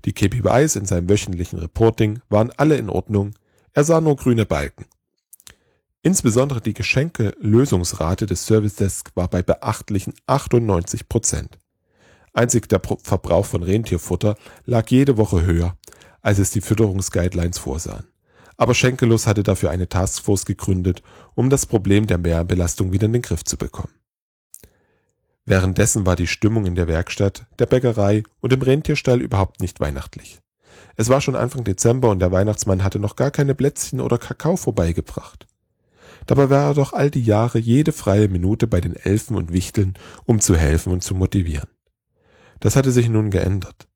Die 0.06 0.14
KPIs 0.14 0.76
in 0.76 0.86
seinem 0.86 1.10
wöchentlichen 1.10 1.60
Reporting 1.60 2.22
waren 2.30 2.52
alle 2.56 2.78
in 2.78 2.90
Ordnung, 2.90 3.34
er 3.74 3.84
sah 3.84 4.00
nur 4.00 4.16
grüne 4.16 4.46
Balken. 4.46 4.86
Insbesondere 6.02 6.62
die 6.62 6.74
Geschenke-Lösungsrate 6.74 8.26
des 8.26 8.46
Service 8.46 8.76
Desk 8.76 9.12
war 9.16 9.28
bei 9.28 9.42
beachtlichen 9.42 10.14
98 10.28 11.10
Prozent. 11.10 11.60
Einzig 12.34 12.70
der 12.70 12.82
Verbrauch 13.04 13.46
von 13.46 13.64
Rentierfutter 13.64 14.38
lag 14.66 14.88
jede 14.90 15.18
Woche 15.18 15.46
höher, 15.46 15.78
als 16.22 16.40
es 16.40 16.52
die 16.52 16.62
Fütterungsguidelines 16.62 17.58
vorsahen. 17.58 18.08
Aber 18.56 18.74
Schenkelus 18.76 19.28
hatte 19.28 19.44
dafür 19.44 19.72
eine 19.72 19.90
Taskforce 19.90 20.46
gegründet, 20.46 21.02
um 21.36 21.50
das 21.50 21.66
Problem 21.66 22.08
der 22.08 22.18
Mehrbelastung 22.18 22.94
wieder 22.94 23.08
in 23.08 23.14
den 23.14 23.22
Griff 23.22 23.44
zu 23.44 23.58
bekommen. 23.58 23.94
Währenddessen 25.46 26.06
war 26.06 26.16
die 26.16 26.28
Stimmung 26.28 26.66
in 26.66 26.76
der 26.76 26.88
Werkstatt, 26.88 27.46
der 27.58 27.66
Bäckerei 27.66 28.24
und 28.40 28.54
im 28.54 28.62
Rentierstall 28.62 29.20
überhaupt 29.20 29.62
nicht 29.62 29.80
weihnachtlich. 29.80 30.40
Es 30.96 31.10
war 31.10 31.20
schon 31.20 31.36
Anfang 31.36 31.64
Dezember 31.64 32.10
und 32.10 32.20
der 32.20 32.32
Weihnachtsmann 32.32 32.84
hatte 32.84 33.00
noch 33.00 33.16
gar 33.16 33.32
keine 33.32 33.56
Plätzchen 33.56 34.00
oder 34.00 34.18
Kakao 34.18 34.56
vorbeigebracht. 34.56 35.48
Dabei 36.30 36.52
war 36.52 36.68
er 36.68 36.74
doch 36.76 36.94
all 36.94 37.10
die 37.10 37.24
Jahre 37.24 37.58
jede 37.58 37.92
freie 37.92 38.28
Minute 38.28 38.68
bei 38.68 38.82
den 38.82 38.96
Elfen 38.96 39.36
und 39.36 39.52
Wichteln, 39.52 39.96
um 40.26 40.40
zu 40.40 40.56
helfen 40.56 40.94
und 40.94 41.04
zu 41.04 41.16
motivieren. 41.16 41.70
Das 42.60 42.76
hatte 42.76 42.92
sich 42.92 43.10
nun 43.10 43.32
geändert. 43.32 43.88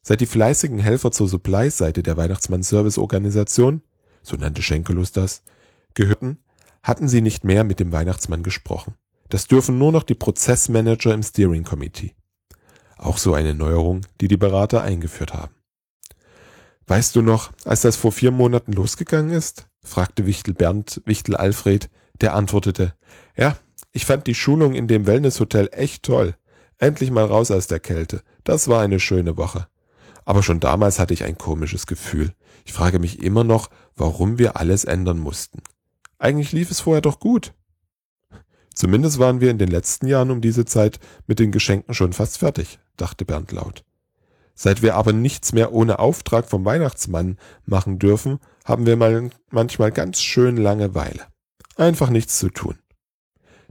Seit 0.00 0.22
die 0.22 0.26
fleißigen 0.26 0.78
Helfer 0.78 1.12
zur 1.12 1.28
Supply-Seite 1.28 2.02
der 2.02 2.16
Weihnachtsmann-Service-Organisation, 2.16 3.82
so 4.22 4.36
nannte 4.36 4.62
Schenkelus 4.62 5.12
das, 5.12 5.42
gehörten, 5.92 6.38
hatten 6.82 7.06
sie 7.06 7.20
nicht 7.20 7.44
mehr 7.44 7.64
mit 7.64 7.80
dem 7.80 7.92
Weihnachtsmann 7.92 8.42
gesprochen. 8.42 8.94
Das 9.28 9.46
dürfen 9.46 9.76
nur 9.76 9.92
noch 9.92 10.04
die 10.04 10.14
Prozessmanager 10.14 11.12
im 11.12 11.22
Steering 11.22 11.64
Committee. 11.64 12.14
Auch 12.96 13.18
so 13.18 13.34
eine 13.34 13.54
Neuerung, 13.54 14.06
die 14.22 14.28
die 14.28 14.38
Berater 14.38 14.80
eingeführt 14.80 15.34
haben. 15.34 15.54
Weißt 16.86 17.14
du 17.14 17.20
noch, 17.20 17.52
als 17.66 17.82
das 17.82 17.96
vor 17.96 18.10
vier 18.10 18.30
Monaten 18.30 18.72
losgegangen 18.72 19.32
ist? 19.32 19.66
Fragte 19.84 20.26
Wichtel 20.26 20.54
Bernd 20.54 21.00
Wichtel 21.04 21.36
Alfred, 21.36 21.88
der 22.20 22.34
antwortete, 22.34 22.94
ja, 23.36 23.56
ich 23.92 24.06
fand 24.06 24.26
die 24.26 24.34
Schulung 24.34 24.74
in 24.74 24.88
dem 24.88 25.06
Wellnesshotel 25.06 25.68
echt 25.70 26.02
toll. 26.02 26.34
Endlich 26.78 27.12
mal 27.12 27.24
raus 27.24 27.52
aus 27.52 27.68
der 27.68 27.78
Kälte. 27.78 28.22
Das 28.42 28.66
war 28.66 28.82
eine 28.82 28.98
schöne 28.98 29.36
Woche. 29.36 29.68
Aber 30.24 30.42
schon 30.42 30.58
damals 30.58 30.98
hatte 30.98 31.14
ich 31.14 31.22
ein 31.22 31.38
komisches 31.38 31.86
Gefühl. 31.86 32.32
Ich 32.64 32.72
frage 32.72 32.98
mich 32.98 33.22
immer 33.22 33.44
noch, 33.44 33.70
warum 33.94 34.38
wir 34.38 34.56
alles 34.56 34.84
ändern 34.84 35.18
mussten. 35.18 35.62
Eigentlich 36.18 36.52
lief 36.52 36.70
es 36.70 36.80
vorher 36.80 37.02
doch 37.02 37.20
gut. 37.20 37.52
Zumindest 38.74 39.18
waren 39.18 39.40
wir 39.40 39.50
in 39.50 39.58
den 39.58 39.68
letzten 39.70 40.06
Jahren 40.08 40.30
um 40.30 40.40
diese 40.40 40.64
Zeit 40.64 40.98
mit 41.26 41.38
den 41.38 41.52
Geschenken 41.52 41.94
schon 41.94 42.12
fast 42.12 42.38
fertig, 42.38 42.80
dachte 42.96 43.24
Bernd 43.24 43.52
laut. 43.52 43.84
Seit 44.54 44.82
wir 44.82 44.94
aber 44.94 45.12
nichts 45.12 45.52
mehr 45.52 45.72
ohne 45.72 45.98
Auftrag 45.98 46.48
vom 46.48 46.64
Weihnachtsmann 46.64 47.38
machen 47.66 47.98
dürfen, 47.98 48.38
haben 48.64 48.86
wir 48.86 48.96
mal 48.96 49.30
manchmal 49.50 49.90
ganz 49.90 50.22
schön 50.22 50.56
Langeweile. 50.56 51.26
Einfach 51.76 52.08
nichts 52.08 52.38
zu 52.38 52.50
tun. 52.50 52.78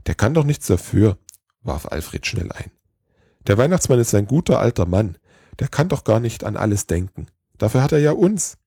Der 0.06 0.14
kann 0.14 0.34
doch 0.34 0.44
nichts 0.44 0.66
dafür, 0.66 1.16
warf 1.62 1.86
Alfred 1.86 2.26
schnell 2.26 2.52
ein. 2.52 2.70
Der 3.46 3.56
Weihnachtsmann 3.58 3.98
ist 3.98 4.14
ein 4.14 4.26
guter 4.26 4.60
alter 4.60 4.86
Mann. 4.86 5.16
Der 5.58 5.68
kann 5.68 5.88
doch 5.88 6.04
gar 6.04 6.20
nicht 6.20 6.44
an 6.44 6.56
alles 6.56 6.86
denken. 6.86 7.26
Dafür 7.58 7.82
hat 7.82 7.92
er 7.92 8.00
ja 8.00 8.12
uns. 8.12 8.58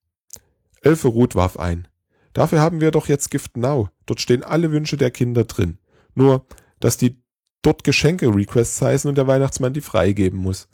Elfe 0.82 1.08
Ruth 1.08 1.36
warf 1.36 1.58
ein. 1.58 1.88
Dafür 2.34 2.62
haben 2.62 2.82
wir 2.82 2.92
doch 2.92 3.08
jetzt 3.08 3.32
Gift 3.32 3.58
Now. 3.58 3.90
Dort 4.06 4.22
stehen 4.22 4.44
alle 4.44 4.72
Wünsche 4.72 4.98
der 4.98 5.12
Kinder 5.12 5.44
drin. 5.44 5.80
Nur, 6.16 6.46
dass 6.80 6.98
die 6.98 7.22
dort 7.62 7.84
Geschenke-Requests 7.84 8.82
heißen 8.82 9.10
und 9.10 9.16
der 9.16 9.28
Weihnachtsmann 9.28 9.74
die 9.74 9.82
freigeben 9.82 10.40
muss. 10.40 10.68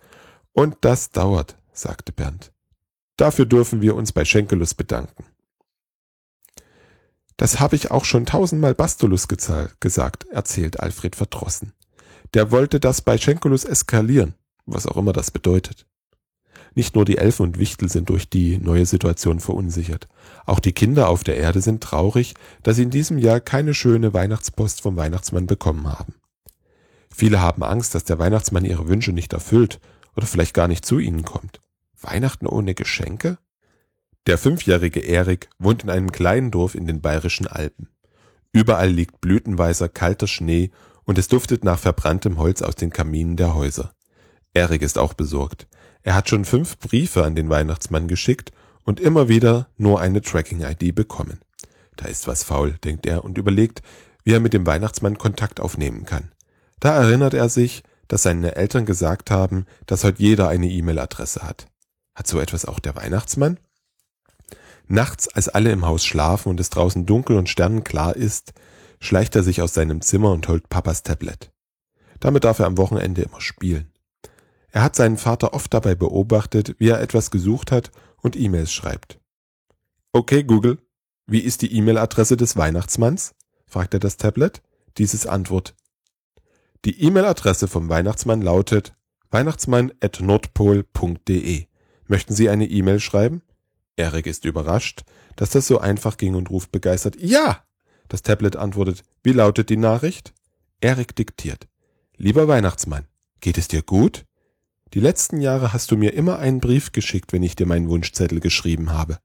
Und 0.54 0.78
das 0.82 1.10
dauert, 1.12 1.58
sagte 1.74 2.12
Bernd. 2.12 2.52
Dafür 3.18 3.46
dürfen 3.46 3.82
wir 3.82 3.96
uns 3.96 4.12
bei 4.12 4.26
Schenkelus 4.26 4.74
bedanken. 4.74 5.26
Das 7.38 7.60
habe 7.60 7.76
ich 7.76 7.92
auch 7.92 8.06
schon 8.06 8.26
tausendmal 8.26 8.76
Bastulus 8.76 9.28
gesagt, 9.28 10.28
erzählt 10.30 10.80
Alfred 10.80 11.16
verdrossen. 11.16 11.74
Der 12.34 12.52
wollte 12.52 12.80
das 12.80 13.02
bei 13.02 13.18
Schenkelus 13.18 13.64
eskalieren, 13.66 14.36
was 14.66 14.88
auch 14.88 14.98
immer 14.98 15.14
das 15.14 15.32
bedeutet. 15.32 15.88
Nicht 16.76 16.96
nur 16.96 17.06
die 17.06 17.18
Elfen 17.18 17.44
und 17.44 17.60
Wichtel 17.60 17.90
sind 17.90 18.10
durch 18.10 18.30
die 18.30 18.58
neue 18.58 18.86
Situation 18.86 19.40
verunsichert. 19.40 20.08
Auch 20.46 20.60
die 20.60 20.72
Kinder 20.72 21.08
auf 21.10 21.24
der 21.24 21.38
Erde 21.38 21.62
sind 21.62 21.84
traurig, 21.84 22.34
dass 22.64 22.78
sie 22.78 22.84
in 22.84 22.90
diesem 22.90 23.20
Jahr 23.20 23.40
keine 23.40 23.74
schöne 23.74 24.14
Weihnachtspost 24.14 24.82
vom 24.82 24.96
Weihnachtsmann 24.96 25.46
bekommen 25.46 25.88
haben. 25.88 26.16
Viele 27.16 27.42
haben 27.42 27.64
Angst, 27.64 27.94
dass 27.94 28.06
der 28.06 28.18
Weihnachtsmann 28.18 28.66
ihre 28.66 28.88
Wünsche 28.88 29.12
nicht 29.12 29.34
erfüllt 29.34 29.80
oder 30.16 30.28
vielleicht 30.28 30.54
gar 30.54 30.68
nicht 30.68 30.86
zu 30.86 31.00
ihnen 31.00 31.24
kommt. 31.24 31.60
Weihnachten 32.02 32.48
ohne 32.48 32.76
Geschenke? 32.76 33.38
Der 34.28 34.38
fünfjährige 34.38 35.02
Erik 35.02 35.50
wohnt 35.60 35.84
in 35.84 35.90
einem 35.90 36.12
kleinen 36.12 36.52
Dorf 36.52 36.76
in 36.76 36.88
den 36.88 37.02
bayerischen 37.02 37.48
Alpen. 37.48 37.90
Überall 38.52 38.90
liegt 38.90 39.20
blütenweißer 39.20 39.90
kalter 39.90 40.28
Schnee 40.28 40.72
und 41.04 41.18
es 41.18 41.28
duftet 41.28 41.64
nach 41.64 41.80
verbranntem 41.80 42.38
Holz 42.38 42.62
aus 42.62 42.76
den 42.76 42.92
Kaminen 42.92 43.36
der 43.36 43.56
Häuser. 43.56 43.94
Erik 44.54 44.82
ist 44.82 44.98
auch 44.98 45.14
besorgt. 45.14 45.68
Er 46.04 46.16
hat 46.16 46.30
schon 46.30 46.46
fünf 46.46 46.78
Briefe 46.78 47.24
an 47.24 47.36
den 47.36 47.50
Weihnachtsmann 47.50 48.08
geschickt 48.08 48.52
und 48.84 49.00
immer 49.00 49.28
wieder 49.28 49.68
nur 49.78 50.00
eine 50.00 50.22
Tracking-ID 50.22 50.94
bekommen. 50.94 51.40
Da 51.96 52.06
ist 52.06 52.28
was 52.28 52.44
faul, 52.44 52.74
denkt 52.84 53.06
er 53.06 53.24
und 53.24 53.38
überlegt, 53.38 53.82
wie 54.24 54.34
er 54.34 54.40
mit 54.40 54.54
dem 54.54 54.66
Weihnachtsmann 54.66 55.18
Kontakt 55.18 55.60
aufnehmen 55.60 56.06
kann. 56.06 56.32
Da 56.80 56.96
erinnert 56.96 57.34
er 57.34 57.50
sich, 57.50 57.84
dass 58.14 58.22
seine 58.22 58.56
Eltern 58.56 58.86
gesagt 58.86 59.32
haben, 59.32 59.66
dass 59.88 60.04
heute 60.04 60.22
jeder 60.22 60.48
eine 60.48 60.70
E-Mail-Adresse 60.70 61.42
hat. 61.42 61.66
Hat 62.14 62.28
so 62.28 62.40
etwas 62.40 62.64
auch 62.64 62.78
der 62.78 62.96
Weihnachtsmann? 62.96 63.60
Nachts, 64.88 65.28
als 65.30 65.50
alle 65.50 65.72
im 65.72 65.84
Haus 65.84 66.06
schlafen 66.06 66.50
und 66.50 66.60
es 66.60 66.70
draußen 66.70 67.08
dunkel 67.08 67.38
und 67.38 67.50
sternenklar 67.50 68.16
ist, 68.16 68.54
schleicht 69.00 69.36
er 69.36 69.42
sich 69.42 69.64
aus 69.64 69.74
seinem 69.74 70.02
Zimmer 70.02 70.32
und 70.32 70.48
holt 70.48 70.70
Papas 70.70 71.02
Tablet. 71.02 71.52
Damit 72.20 72.44
darf 72.44 72.60
er 72.60 72.68
am 72.68 72.78
Wochenende 72.78 73.24
immer 73.24 73.42
spielen. 73.42 73.92
Er 74.70 74.84
hat 74.84 74.96
seinen 74.96 75.18
Vater 75.18 75.56
oft 75.56 75.74
dabei 75.74 75.96
beobachtet, 75.96 76.76
wie 76.78 76.90
er 76.90 77.02
etwas 77.02 77.32
gesucht 77.32 77.72
hat 77.72 77.90
und 78.22 78.36
E-Mails 78.36 78.72
schreibt. 78.72 79.20
Okay, 80.12 80.44
Google, 80.44 80.78
wie 81.26 81.40
ist 81.40 81.64
die 81.64 81.76
E-Mail-Adresse 81.76 82.38
des 82.38 82.58
Weihnachtsmanns? 82.58 83.34
fragt 83.66 83.96
er 83.96 84.00
das 84.00 84.18
Tablet. 84.18 84.62
Dieses 85.00 85.26
Antwort. 85.26 85.74
Die 86.86 87.02
E-Mail-Adresse 87.02 87.68
vom 87.70 87.88
Weihnachtsmann 87.88 88.42
lautet 88.42 88.94
weihnachtsmann.nordpol.de. 89.32 91.68
Möchten 92.08 92.34
Sie 92.34 92.50
eine 92.50 92.66
E-Mail 92.66 93.00
schreiben? 93.00 93.42
Erik 93.96 94.28
ist 94.28 94.44
überrascht, 94.44 95.04
dass 95.38 95.52
das 95.52 95.66
so 95.66 95.80
einfach 95.80 96.18
ging 96.18 96.36
und 96.36 96.50
ruft 96.50 96.74
begeistert 96.74 97.16
Ja! 97.18 97.64
Das 98.10 98.22
Tablet 98.22 98.58
antwortet, 98.58 99.04
wie 99.24 99.32
lautet 99.32 99.70
die 99.70 99.78
Nachricht? 99.78 100.34
Erik 100.82 101.16
diktiert. 101.16 101.70
Lieber 102.18 102.50
Weihnachtsmann, 102.50 103.06
geht 103.40 103.58
es 103.58 103.70
dir 103.70 103.82
gut? 103.82 104.26
Die 104.94 105.00
letzten 105.00 105.40
Jahre 105.40 105.72
hast 105.72 105.90
du 105.90 105.96
mir 105.96 106.14
immer 106.14 106.40
einen 106.40 106.60
Brief 106.60 106.92
geschickt, 106.92 107.32
wenn 107.32 107.44
ich 107.44 107.56
dir 107.56 107.66
meinen 107.66 107.88
Wunschzettel 107.88 108.42
geschrieben 108.42 108.92
habe. 108.92 109.20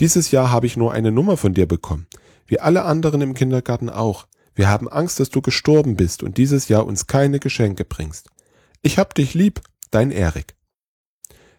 Dieses 0.00 0.32
Jahr 0.32 0.50
habe 0.50 0.66
ich 0.66 0.76
nur 0.76 0.92
eine 0.92 1.12
Nummer 1.12 1.36
von 1.36 1.54
dir 1.54 1.66
bekommen, 1.66 2.08
wie 2.48 2.58
alle 2.58 2.82
anderen 2.82 3.20
im 3.20 3.34
Kindergarten 3.34 3.90
auch. 3.90 4.26
Wir 4.56 4.68
haben 4.68 4.88
Angst, 4.88 5.20
dass 5.20 5.28
du 5.28 5.42
gestorben 5.42 5.96
bist 5.96 6.22
und 6.22 6.38
dieses 6.38 6.68
Jahr 6.68 6.86
uns 6.86 7.06
keine 7.06 7.38
Geschenke 7.38 7.84
bringst. 7.84 8.30
Ich 8.80 8.98
hab 8.98 9.14
dich 9.14 9.34
lieb, 9.34 9.60
dein 9.90 10.10
Erik. 10.10 10.56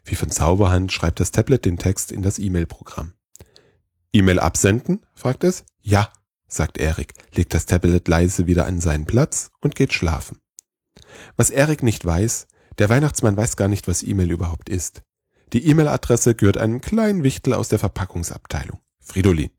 Wie 0.04 0.16
von 0.16 0.32
Zauberhand 0.32 0.92
schreibt 0.92 1.20
das 1.20 1.32
Tablet 1.32 1.66
den 1.66 1.78
Text 1.78 2.12
in 2.12 2.24
das 2.24 2.40
E-Mail-Programm. 2.40 3.14
E-Mail 4.14 4.40
absenden? 4.40 5.06
fragt 5.14 5.44
es. 5.44 5.64
Ja, 5.82 6.12
sagt 6.48 6.80
Erik, 6.80 7.14
legt 7.36 7.54
das 7.54 7.68
Tablet 7.68 8.08
leise 8.08 8.48
wieder 8.48 8.66
an 8.66 8.82
seinen 8.82 9.06
Platz 9.06 9.52
und 9.62 9.76
geht 9.76 9.94
schlafen. 9.94 10.40
Was 11.36 11.52
Erik 11.52 11.84
nicht 11.84 12.04
weiß, 12.04 12.48
der 12.80 12.90
Weihnachtsmann 12.90 13.38
weiß 13.38 13.58
gar 13.58 13.68
nicht, 13.68 13.88
was 13.88 14.02
E-Mail 14.02 14.32
überhaupt 14.32 14.70
ist. 14.70 15.04
Die 15.54 15.68
E-Mail-Adresse 15.68 16.34
gehört 16.34 16.58
einem 16.58 16.82
kleinen 16.82 17.24
Wichtel 17.24 17.54
aus 17.54 17.70
der 17.70 17.80
Verpackungsabteilung. 17.80 18.80
Fridolin. 19.00 19.52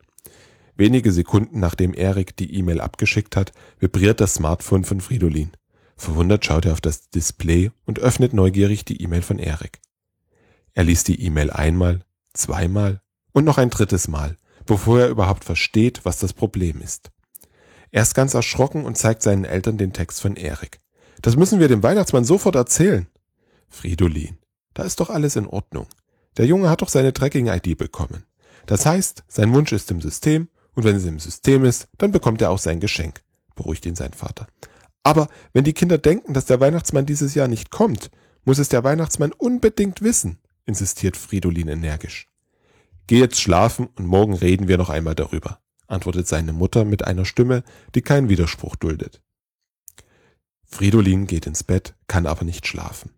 Wenige 0.78 1.10
Sekunden 1.10 1.58
nachdem 1.58 1.92
Erik 1.92 2.36
die 2.36 2.54
E-Mail 2.54 2.80
abgeschickt 2.80 3.34
hat, 3.34 3.52
vibriert 3.80 4.20
das 4.20 4.34
Smartphone 4.34 4.84
von 4.84 5.00
Fridolin. 5.00 5.50
Verwundert 5.96 6.44
schaut 6.44 6.66
er 6.66 6.72
auf 6.72 6.80
das 6.80 7.10
Display 7.10 7.72
und 7.84 7.98
öffnet 7.98 8.32
neugierig 8.32 8.84
die 8.84 9.02
E-Mail 9.02 9.22
von 9.22 9.40
Erik. 9.40 9.80
Er 10.74 10.84
liest 10.84 11.08
die 11.08 11.20
E-Mail 11.20 11.50
einmal, 11.50 12.04
zweimal 12.32 13.02
und 13.32 13.44
noch 13.44 13.58
ein 13.58 13.70
drittes 13.70 14.06
Mal, 14.06 14.36
bevor 14.66 15.00
er 15.00 15.08
überhaupt 15.08 15.44
versteht, 15.44 16.04
was 16.04 16.20
das 16.20 16.32
Problem 16.32 16.80
ist. 16.80 17.10
Er 17.90 18.02
ist 18.02 18.14
ganz 18.14 18.34
erschrocken 18.34 18.84
und 18.84 18.96
zeigt 18.96 19.22
seinen 19.22 19.44
Eltern 19.44 19.78
den 19.78 19.92
Text 19.92 20.20
von 20.20 20.36
Erik. 20.36 20.78
Das 21.22 21.34
müssen 21.34 21.58
wir 21.58 21.66
dem 21.66 21.82
Weihnachtsmann 21.82 22.24
sofort 22.24 22.54
erzählen. 22.54 23.08
Fridolin, 23.68 24.38
da 24.74 24.84
ist 24.84 25.00
doch 25.00 25.10
alles 25.10 25.34
in 25.34 25.48
Ordnung. 25.48 25.88
Der 26.36 26.46
Junge 26.46 26.70
hat 26.70 26.82
doch 26.82 26.88
seine 26.88 27.12
Tracking-ID 27.12 27.76
bekommen. 27.76 28.26
Das 28.66 28.86
heißt, 28.86 29.24
sein 29.26 29.52
Wunsch 29.52 29.72
ist 29.72 29.90
im 29.90 30.00
System 30.00 30.48
und 30.78 30.84
wenn 30.84 30.94
es 30.94 31.06
im 31.06 31.18
System 31.18 31.64
ist, 31.64 31.88
dann 31.98 32.12
bekommt 32.12 32.40
er 32.40 32.50
auch 32.50 32.60
sein 32.60 32.78
Geschenk, 32.78 33.24
beruhigt 33.56 33.84
ihn 33.84 33.96
sein 33.96 34.12
Vater. 34.12 34.46
Aber 35.02 35.26
wenn 35.52 35.64
die 35.64 35.72
Kinder 35.72 35.98
denken, 35.98 36.34
dass 36.34 36.44
der 36.44 36.60
Weihnachtsmann 36.60 37.04
dieses 37.04 37.34
Jahr 37.34 37.48
nicht 37.48 37.72
kommt, 37.72 38.12
muss 38.44 38.60
es 38.60 38.68
der 38.68 38.84
Weihnachtsmann 38.84 39.32
unbedingt 39.32 40.02
wissen, 40.02 40.38
insistiert 40.66 41.16
Fridolin 41.16 41.66
energisch. 41.66 42.28
Geh 43.08 43.18
jetzt 43.18 43.40
schlafen 43.40 43.88
und 43.96 44.06
morgen 44.06 44.34
reden 44.34 44.68
wir 44.68 44.78
noch 44.78 44.88
einmal 44.88 45.16
darüber, 45.16 45.58
antwortet 45.88 46.28
seine 46.28 46.52
Mutter 46.52 46.84
mit 46.84 47.04
einer 47.04 47.24
Stimme, 47.24 47.64
die 47.96 48.02
keinen 48.02 48.28
Widerspruch 48.28 48.76
duldet. 48.76 49.20
Fridolin 50.62 51.26
geht 51.26 51.48
ins 51.48 51.64
Bett, 51.64 51.96
kann 52.06 52.24
aber 52.24 52.44
nicht 52.44 52.68
schlafen. 52.68 53.10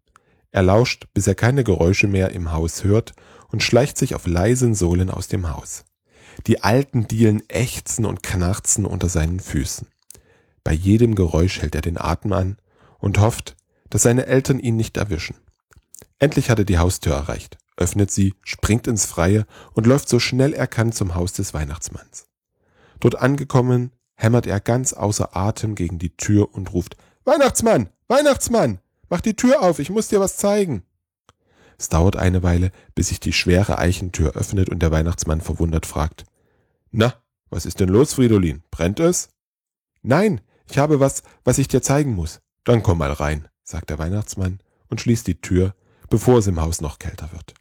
Er 0.51 0.63
lauscht, 0.63 1.09
bis 1.13 1.27
er 1.27 1.35
keine 1.35 1.63
Geräusche 1.63 2.07
mehr 2.07 2.31
im 2.31 2.53
Haus 2.53 2.85
hört 2.85 3.13
und 3.49 3.63
schleicht 3.63 3.99
sich 3.99 4.15
auf 4.15 4.27
leisen 4.27 4.75
Sohlen 4.75 5.11
aus 5.11 5.29
dem 5.29 5.51
Haus. 5.51 5.85
Die 6.47 6.63
alten 6.63 7.07
Dielen 7.07 7.43
ächzen 7.49 8.07
und 8.07 8.23
knarzen 8.23 8.87
unter 8.87 9.09
seinen 9.09 9.41
Füßen. 9.41 9.87
Bei 10.65 10.73
jedem 10.73 11.15
Geräusch 11.15 11.61
hält 11.61 11.75
er 11.75 11.83
den 11.83 11.99
Atem 11.99 12.33
an 12.33 12.57
und 12.99 13.19
hofft, 13.19 13.57
dass 13.89 14.03
seine 14.03 14.27
Eltern 14.27 14.59
ihn 14.59 14.77
nicht 14.77 14.97
erwischen. 14.97 15.37
Endlich 16.19 16.51
hat 16.51 16.59
er 16.59 16.65
die 16.65 16.79
Haustür 16.79 17.15
erreicht, 17.15 17.59
öffnet 17.77 18.11
sie, 18.11 18.35
springt 18.43 18.87
ins 18.87 19.07
Freie 19.07 19.47
und 19.73 19.87
läuft 19.87 20.09
so 20.09 20.19
schnell 20.19 20.53
er 20.53 20.67
kann 20.67 20.93
zum 20.93 21.15
Haus 21.15 21.33
des 21.33 21.55
Weihnachtsmanns. 21.55 22.27
Dort 23.01 23.17
angekommen, 23.17 23.93
hämmert 24.15 24.47
er 24.47 24.61
ganz 24.61 24.93
außer 24.93 25.37
Atem 25.37 25.75
gegen 25.75 25.99
die 25.99 26.17
Tür 26.17 26.55
und 26.55 26.73
ruft 26.73 26.97
Weihnachtsmann, 27.25 27.89
Weihnachtsmann, 28.09 28.81
mach 29.09 29.21
die 29.21 29.35
Tür 29.35 29.63
auf, 29.63 29.79
ich 29.79 29.91
muss 29.91 30.09
dir 30.09 30.21
was 30.21 30.37
zeigen. 30.37 30.85
Es 31.79 31.89
dauert 31.89 32.17
eine 32.17 32.43
Weile, 32.43 32.73
bis 32.95 33.09
sich 33.09 33.21
die 33.21 33.33
schwere 33.33 33.79
Eichentür 33.79 34.37
öffnet 34.37 34.69
und 34.69 34.81
der 34.81 34.91
Weihnachtsmann 34.91 35.41
verwundert 35.41 35.87
fragt 35.87 36.25
na, 36.91 37.15
was 37.51 37.67
ist 37.67 37.81
denn 37.81 37.89
los, 37.89 38.15
Fridolin? 38.15 38.63
Brennt 38.71 39.01
es? 39.01 39.31
Nein, 40.03 40.41
ich 40.69 40.79
habe 40.79 41.01
was, 41.01 41.23
was 41.45 41.59
ich 41.59 41.69
dir 41.69 41.83
zeigen 41.83 42.15
muss. 42.15 42.41
Dann 42.65 42.83
komm 42.83 42.99
mal 42.99 43.13
rein, 43.13 43.49
sagt 43.63 43.91
der 43.91 43.99
Weihnachtsmann 43.99 44.61
und 44.89 45.01
schließt 45.01 45.27
die 45.27 45.41
Tür, 45.41 45.75
bevor 46.09 46.39
es 46.39 46.47
im 46.47 46.61
Haus 46.61 46.81
noch 46.81 46.99
kälter 46.99 47.33
wird. 47.33 47.55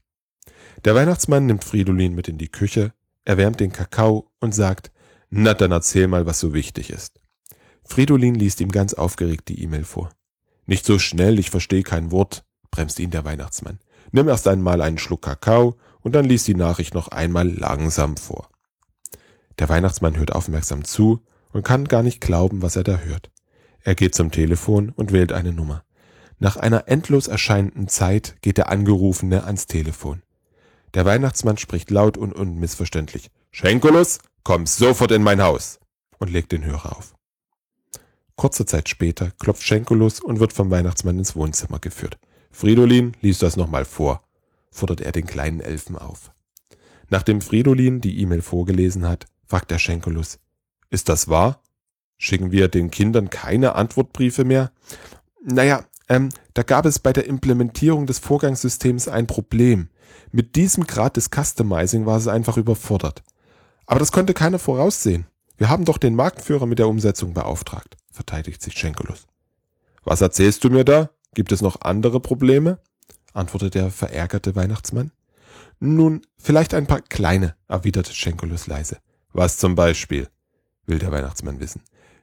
Der 0.85 0.95
Weihnachtsmann 0.95 1.45
nimmt 1.45 1.63
Fridolin 1.63 2.15
mit 2.15 2.27
in 2.27 2.37
die 2.37 2.49
Küche, 2.49 2.93
erwärmt 3.25 3.59
den 3.59 3.71
Kakao 3.71 4.31
und 4.39 4.53
sagt, 4.53 4.91
na 5.29 5.53
dann 5.53 5.71
erzähl 5.71 6.07
mal, 6.07 6.25
was 6.25 6.39
so 6.39 6.53
wichtig 6.53 6.89
ist. 6.89 7.19
Fridolin 7.83 8.35
liest 8.35 8.61
ihm 8.61 8.71
ganz 8.71 8.93
aufgeregt 8.93 9.49
die 9.49 9.61
E-Mail 9.63 9.83
vor. 9.83 10.09
Nicht 10.65 10.85
so 10.85 10.99
schnell, 10.99 11.39
ich 11.39 11.49
verstehe 11.49 11.83
kein 11.83 12.11
Wort, 12.11 12.45
bremst 12.71 12.99
ihn 12.99 13.11
der 13.11 13.25
Weihnachtsmann. 13.25 13.79
Nimm 14.11 14.27
erst 14.27 14.47
einmal 14.47 14.81
einen 14.81 14.97
Schluck 14.97 15.23
Kakao 15.23 15.77
und 16.01 16.13
dann 16.13 16.25
lies 16.25 16.43
die 16.43 16.55
Nachricht 16.55 16.93
noch 16.93 17.09
einmal 17.09 17.47
langsam 17.47 18.17
vor. 18.17 18.49
Der 19.59 19.67
Weihnachtsmann 19.67 20.17
hört 20.17 20.31
aufmerksam 20.33 20.85
zu 20.85 21.21
und 21.51 21.63
kann 21.63 21.85
gar 21.85 22.01
nicht 22.01 22.21
glauben, 22.21 22.61
was 22.61 22.77
er 22.77 22.83
da 22.83 22.99
hört. 22.99 23.29
Er 23.83 23.93
geht 23.93 24.15
zum 24.15 24.31
Telefon 24.31 24.89
und 24.95 25.11
wählt 25.11 25.33
eine 25.33 25.51
Nummer. 25.51 25.83
Nach 26.39 26.55
einer 26.55 26.87
endlos 26.87 27.27
erscheinenden 27.27 27.89
Zeit 27.89 28.37
geht 28.41 28.57
der 28.57 28.69
Angerufene 28.69 29.43
ans 29.43 29.67
Telefon. 29.67 30.21
Der 30.93 31.05
Weihnachtsmann 31.05 31.57
spricht 31.57 31.91
laut 31.91 32.17
und 32.17 32.33
unmissverständlich. 32.33 33.29
Schenkulus, 33.51 34.19
komm 34.43 34.65
sofort 34.65 35.11
in 35.11 35.23
mein 35.23 35.41
Haus! 35.41 35.79
und 36.17 36.29
legt 36.29 36.51
den 36.51 36.65
Hörer 36.65 36.97
auf. 36.97 37.13
Kurze 38.35 38.65
Zeit 38.65 38.89
später 38.89 39.31
klopft 39.39 39.63
Schenkulus 39.63 40.19
und 40.19 40.39
wird 40.39 40.53
vom 40.53 40.69
Weihnachtsmann 40.69 41.17
ins 41.17 41.35
Wohnzimmer 41.35 41.79
geführt. 41.79 42.17
Fridolin 42.51 43.15
liest 43.21 43.41
das 43.41 43.55
nochmal 43.55 43.85
vor, 43.85 44.23
fordert 44.71 45.01
er 45.01 45.11
den 45.11 45.25
kleinen 45.25 45.61
Elfen 45.61 45.97
auf. 45.97 46.31
Nachdem 47.09 47.41
Fridolin 47.41 48.01
die 48.01 48.19
E-Mail 48.21 48.41
vorgelesen 48.41 49.07
hat, 49.07 49.27
fragt 49.49 49.71
der 49.71 49.79
Schenkelus. 49.79 50.39
Ist 50.89 51.09
das 51.09 51.27
wahr? 51.27 51.61
Schicken 52.17 52.51
wir 52.51 52.67
den 52.67 52.91
Kindern 52.91 53.29
keine 53.29 53.75
Antwortbriefe 53.75 54.45
mehr? 54.45 54.71
Naja, 55.43 55.85
ähm, 56.07 56.29
da 56.53 56.63
gab 56.63 56.85
es 56.85 56.99
bei 56.99 57.13
der 57.13 57.25
Implementierung 57.25 58.05
des 58.05 58.19
Vorgangssystems 58.19 59.07
ein 59.07 59.27
Problem. 59.27 59.89
Mit 60.31 60.55
diesem 60.55 60.85
Grad 60.85 61.17
des 61.17 61.29
Customizing 61.29 62.05
war 62.05 62.17
es 62.17 62.27
einfach 62.27 62.57
überfordert. 62.57 63.23
Aber 63.85 63.99
das 63.99 64.11
konnte 64.11 64.33
keiner 64.33 64.59
voraussehen. 64.59 65.25
Wir 65.57 65.69
haben 65.69 65.85
doch 65.85 65.97
den 65.97 66.15
Marktführer 66.15 66.65
mit 66.65 66.79
der 66.79 66.87
Umsetzung 66.87 67.33
beauftragt, 67.33 67.97
verteidigt 68.11 68.61
sich 68.61 68.77
Schenkelus. 68.77 69.27
Was 70.03 70.21
erzählst 70.21 70.63
du 70.63 70.69
mir 70.69 70.85
da? 70.85 71.09
Gibt 71.33 71.51
es 71.51 71.61
noch 71.61 71.81
andere 71.81 72.19
Probleme? 72.19 72.79
antwortet 73.33 73.75
der 73.75 73.91
verärgerte 73.91 74.55
Weihnachtsmann. 74.55 75.11
Nun, 75.79 76.21
vielleicht 76.37 76.73
ein 76.73 76.87
paar 76.87 77.01
kleine, 77.01 77.55
erwiderte 77.67 78.13
Schenkelus 78.13 78.67
leise. 78.67 78.97
Was 79.33 79.57
zum 79.57 79.75
Beispiel? 79.75 80.27
will 80.85 80.99
der 80.99 81.11
Weihnachtsmann 81.11 81.59
wissen. 81.59 81.81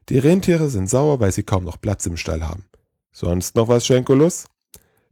Die 0.08 0.18
Rentiere 0.18 0.68
sind 0.68 0.90
sauer, 0.90 1.20
weil 1.20 1.32
sie 1.32 1.44
kaum 1.44 1.64
noch 1.64 1.80
Platz 1.80 2.04
im 2.06 2.16
Stall 2.16 2.46
haben. 2.46 2.64
Sonst 3.12 3.56
noch 3.56 3.68
was, 3.68 3.86
Schenkulus? 3.86 4.46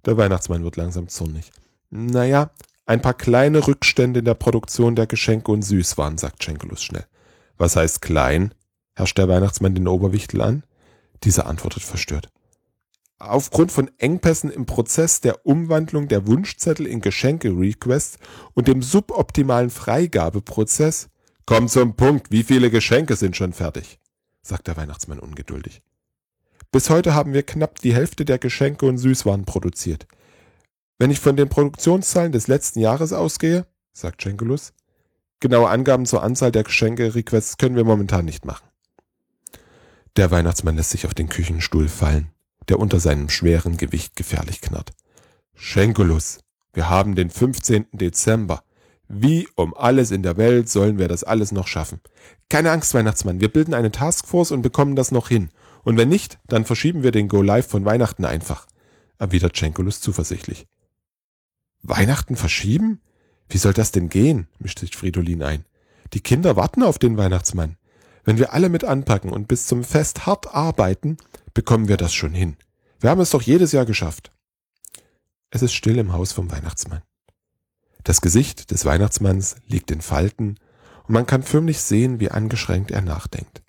Der 0.04 0.16
Weihnachtsmann 0.16 0.64
wird 0.64 0.76
langsam 0.76 1.09
zornig. 1.09 1.50
Naja, 1.90 2.50
ein 2.87 3.00
paar 3.00 3.14
kleine 3.14 3.66
Rückstände 3.66 4.18
in 4.18 4.24
der 4.24 4.35
Produktion 4.35 4.94
der 4.94 5.07
Geschenke 5.07 5.50
und 5.50 5.62
Süßwaren, 5.62 6.18
sagt 6.18 6.44
Schenkulus 6.44 6.83
schnell. 6.83 7.07
Was 7.57 7.76
heißt 7.76 8.02
klein? 8.02 8.52
herrscht 8.94 9.18
der 9.18 9.28
Weihnachtsmann 9.28 9.74
den 9.74 9.88
Oberwichtel 9.88 10.40
an. 10.40 10.64
Dieser 11.22 11.46
antwortet 11.46 11.83
verstört. 11.83 12.28
Aufgrund 13.18 13.72
von 13.72 13.90
Engpässen 13.98 14.50
im 14.50 14.66
Prozess 14.66 15.20
der 15.20 15.46
Umwandlung 15.46 16.09
der 16.09 16.26
Wunschzettel 16.26 16.87
in 16.87 17.00
Geschenke-Requests 17.00 18.18
und 18.52 18.68
dem 18.68 18.83
suboptimalen 18.83 19.70
Freigabeprozess 19.70 21.09
Komm 21.46 21.68
zum 21.68 21.94
Punkt, 21.94 22.30
wie 22.30 22.42
viele 22.42 22.70
Geschenke 22.70 23.16
sind 23.16 23.37
schon 23.37 23.52
fertig? 23.52 23.98
sagt 24.42 24.66
der 24.66 24.76
Weihnachtsmann 24.76 25.18
ungeduldig. 25.18 25.83
Bis 26.70 26.90
heute 26.90 27.14
haben 27.14 27.33
wir 27.33 27.42
knapp 27.42 27.78
die 27.80 27.94
Hälfte 27.94 28.24
der 28.24 28.38
Geschenke 28.38 28.87
und 28.87 28.98
Süßwaren 28.98 29.44
produziert. 29.44 30.07
Wenn 30.98 31.11
ich 31.11 31.20
von 31.20 31.37
den 31.37 31.48
Produktionszahlen 31.48 32.33
des 32.33 32.46
letzten 32.46 32.80
Jahres 32.80 33.12
ausgehe, 33.12 33.66
sagt 33.92 34.22
Schenkelus, 34.22 34.72
genaue 35.40 35.68
Angaben 35.68 36.07
zur 36.07 36.22
Anzahl 36.22 36.50
der 36.50 36.64
Geschenke-Requests 36.64 37.59
können 37.59 37.76
wir 37.76 37.85
momentan 37.85 38.24
nicht 38.24 38.44
machen. 38.44 38.66
Der 40.16 40.30
Weihnachtsmann 40.30 40.76
lässt 40.76 40.90
sich 40.90 41.07
auf 41.07 41.14
den 41.14 41.28
Küchenstuhl 41.28 41.88
fallen, 41.88 42.30
der 42.68 42.78
unter 42.78 43.00
seinem 43.00 43.28
schweren 43.28 43.76
Gewicht 43.76 44.16
gefährlich 44.16 44.61
knarrt. 44.61 44.92
Schenkelus, 45.54 46.38
wir 46.72 46.88
haben 46.88 47.14
den 47.14 47.30
15. 47.30 47.87
Dezember. 47.92 48.64
Wie 49.16 49.46
um 49.55 49.74
alles 49.74 50.11
in 50.11 50.24
der 50.24 50.36
Welt 50.36 50.68
sollen 50.68 50.99
wir 50.99 51.07
das 51.07 51.22
alles 51.22 51.53
noch 51.53 51.68
schaffen? 51.68 52.01
Keine 52.49 52.72
Angst, 52.72 52.95
Weihnachtsmann, 52.95 53.41
wir 53.41 53.49
bilden 53.49 53.72
eine 53.72 53.93
Taskforce 53.93 54.51
und 54.51 54.62
bekommen 54.62 54.97
das 54.97 55.12
noch 55.12 55.28
hin. 55.28 55.51
Und 55.84 55.97
wenn 55.97 56.09
nicht, 56.09 56.41
dann 56.49 56.64
verschieben 56.64 57.05
wir 57.05 57.12
den 57.12 57.28
Go 57.28 57.41
Live 57.41 57.68
von 57.68 57.84
Weihnachten 57.84 58.24
einfach, 58.24 58.66
erwidert 59.18 59.57
Schenkulus 59.57 60.01
zuversichtlich. 60.01 60.66
Weihnachten 61.82 62.34
verschieben? 62.34 63.01
Wie 63.49 63.59
soll 63.59 63.72
das 63.72 63.93
denn 63.93 64.09
gehen? 64.09 64.49
mischt 64.59 64.80
sich 64.80 64.97
Fridolin 64.97 65.45
ein. 65.45 65.64
Die 66.12 66.20
Kinder 66.20 66.57
warten 66.57 66.82
auf 66.82 66.99
den 66.99 67.16
Weihnachtsmann. 67.16 67.76
Wenn 68.24 68.39
wir 68.39 68.53
alle 68.53 68.68
mit 68.68 68.82
anpacken 68.82 69.30
und 69.30 69.47
bis 69.47 69.66
zum 69.68 69.84
Fest 69.84 70.26
hart 70.26 70.53
arbeiten, 70.53 71.18
bekommen 71.53 71.86
wir 71.86 71.99
das 71.99 72.14
schon 72.14 72.32
hin. 72.32 72.57
Wir 72.99 73.11
haben 73.11 73.20
es 73.20 73.30
doch 73.30 73.43
jedes 73.43 73.70
Jahr 73.70 73.86
geschafft. 73.86 74.32
Es 75.51 75.62
ist 75.62 75.74
still 75.74 75.99
im 75.99 76.12
Haus 76.12 76.32
vom 76.32 76.51
Weihnachtsmann. 76.51 77.03
Das 78.05 78.20
Gesicht 78.20 78.70
des 78.70 78.84
Weihnachtsmanns 78.84 79.57
liegt 79.66 79.90
in 79.90 80.00
Falten 80.00 80.57
und 81.07 81.12
man 81.12 81.26
kann 81.26 81.42
förmlich 81.42 81.80
sehen, 81.80 82.20
wie 82.20 82.30
angeschränkt 82.30 82.90
er 82.90 83.02
nachdenkt. 83.02 83.62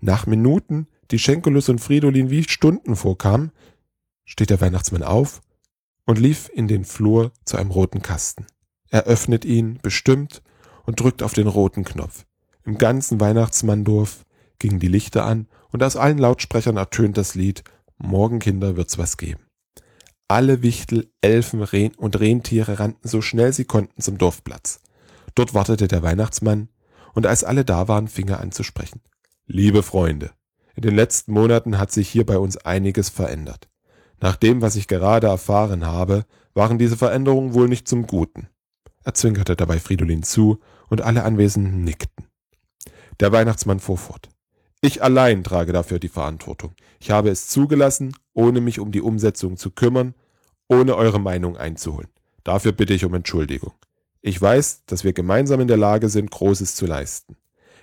Nach 0.00 0.26
Minuten 0.26 0.88
die 1.10 1.18
Schenkelus 1.18 1.68
und 1.68 1.80
Fridolin 1.80 2.30
wie 2.30 2.44
Stunden 2.44 2.96
vorkamen, 2.96 3.52
steht 4.24 4.50
der 4.50 4.60
Weihnachtsmann 4.60 5.02
auf 5.02 5.40
und 6.06 6.18
lief 6.18 6.50
in 6.52 6.68
den 6.68 6.84
Flur 6.84 7.32
zu 7.44 7.56
einem 7.56 7.70
roten 7.70 8.02
Kasten. 8.02 8.46
Er 8.90 9.04
öffnet 9.04 9.44
ihn 9.44 9.78
bestimmt 9.82 10.42
und 10.84 11.00
drückt 11.00 11.22
auf 11.22 11.32
den 11.32 11.46
roten 11.46 11.84
Knopf. 11.84 12.24
Im 12.64 12.78
ganzen 12.78 13.20
Weihnachtsmanndorf 13.20 14.24
gingen 14.58 14.80
die 14.80 14.88
Lichter 14.88 15.24
an 15.24 15.46
und 15.70 15.82
aus 15.82 15.96
allen 15.96 16.18
Lautsprechern 16.18 16.76
ertönt 16.76 17.16
das 17.16 17.34
Lied 17.34 17.64
Morgen 17.96 18.38
Kinder 18.38 18.76
wird's 18.76 18.98
was 18.98 19.16
geben. 19.16 19.43
Alle 20.28 20.62
Wichtel, 20.62 21.12
Elfen 21.20 21.60
und 21.96 22.18
Rentiere 22.18 22.78
rannten 22.78 23.08
so 23.08 23.20
schnell 23.20 23.52
sie 23.52 23.66
konnten 23.66 24.00
zum 24.00 24.16
Dorfplatz. 24.16 24.80
Dort 25.34 25.52
wartete 25.52 25.86
der 25.86 26.02
Weihnachtsmann, 26.02 26.68
und 27.12 27.26
als 27.26 27.44
alle 27.44 27.64
da 27.64 27.88
waren, 27.88 28.08
fing 28.08 28.28
er 28.28 28.40
an 28.40 28.50
zu 28.50 28.62
sprechen. 28.62 29.00
Liebe 29.46 29.82
Freunde, 29.82 30.30
in 30.74 30.82
den 30.82 30.96
letzten 30.96 31.32
Monaten 31.32 31.78
hat 31.78 31.92
sich 31.92 32.08
hier 32.08 32.24
bei 32.24 32.38
uns 32.38 32.56
einiges 32.56 33.10
verändert. 33.10 33.68
Nach 34.20 34.36
dem, 34.36 34.62
was 34.62 34.76
ich 34.76 34.88
gerade 34.88 35.26
erfahren 35.26 35.84
habe, 35.86 36.24
waren 36.54 36.78
diese 36.78 36.96
Veränderungen 36.96 37.52
wohl 37.52 37.68
nicht 37.68 37.86
zum 37.86 38.06
Guten. 38.06 38.48
Er 39.04 39.14
zwinkerte 39.14 39.54
dabei 39.54 39.78
Fridolin 39.78 40.22
zu, 40.22 40.60
und 40.88 41.02
alle 41.02 41.24
Anwesenden 41.24 41.84
nickten. 41.84 42.26
Der 43.20 43.32
Weihnachtsmann 43.32 43.80
fuhr 43.80 43.98
fort. 43.98 44.28
Ich 44.80 45.02
allein 45.02 45.44
trage 45.44 45.72
dafür 45.72 45.98
die 45.98 46.08
Verantwortung. 46.08 46.74
Ich 47.00 47.10
habe 47.10 47.30
es 47.30 47.48
zugelassen, 47.48 48.14
ohne 48.34 48.60
mich 48.60 48.80
um 48.80 48.92
die 48.92 49.00
Umsetzung 49.00 49.56
zu 49.56 49.70
kümmern, 49.70 50.14
ohne 50.68 50.96
eure 50.96 51.20
Meinung 51.20 51.56
einzuholen. 51.56 52.08
Dafür 52.42 52.72
bitte 52.72 52.94
ich 52.94 53.04
um 53.04 53.14
Entschuldigung. 53.14 53.72
Ich 54.20 54.40
weiß, 54.40 54.84
dass 54.86 55.04
wir 55.04 55.12
gemeinsam 55.12 55.60
in 55.60 55.68
der 55.68 55.76
Lage 55.76 56.08
sind, 56.08 56.30
Großes 56.30 56.74
zu 56.74 56.86
leisten. 56.86 57.36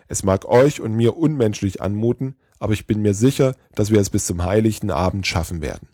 Es 0.07 0.23
mag 0.23 0.45
euch 0.45 0.81
und 0.81 0.95
mir 0.95 1.17
unmenschlich 1.17 1.81
anmuten, 1.81 2.35
aber 2.59 2.73
ich 2.73 2.85
bin 2.85 3.01
mir 3.01 3.13
sicher, 3.13 3.55
dass 3.75 3.91
wir 3.91 3.99
es 3.99 4.09
bis 4.09 4.25
zum 4.25 4.43
heiligen 4.43 4.91
Abend 4.91 5.25
schaffen 5.25 5.61
werden. 5.61 5.87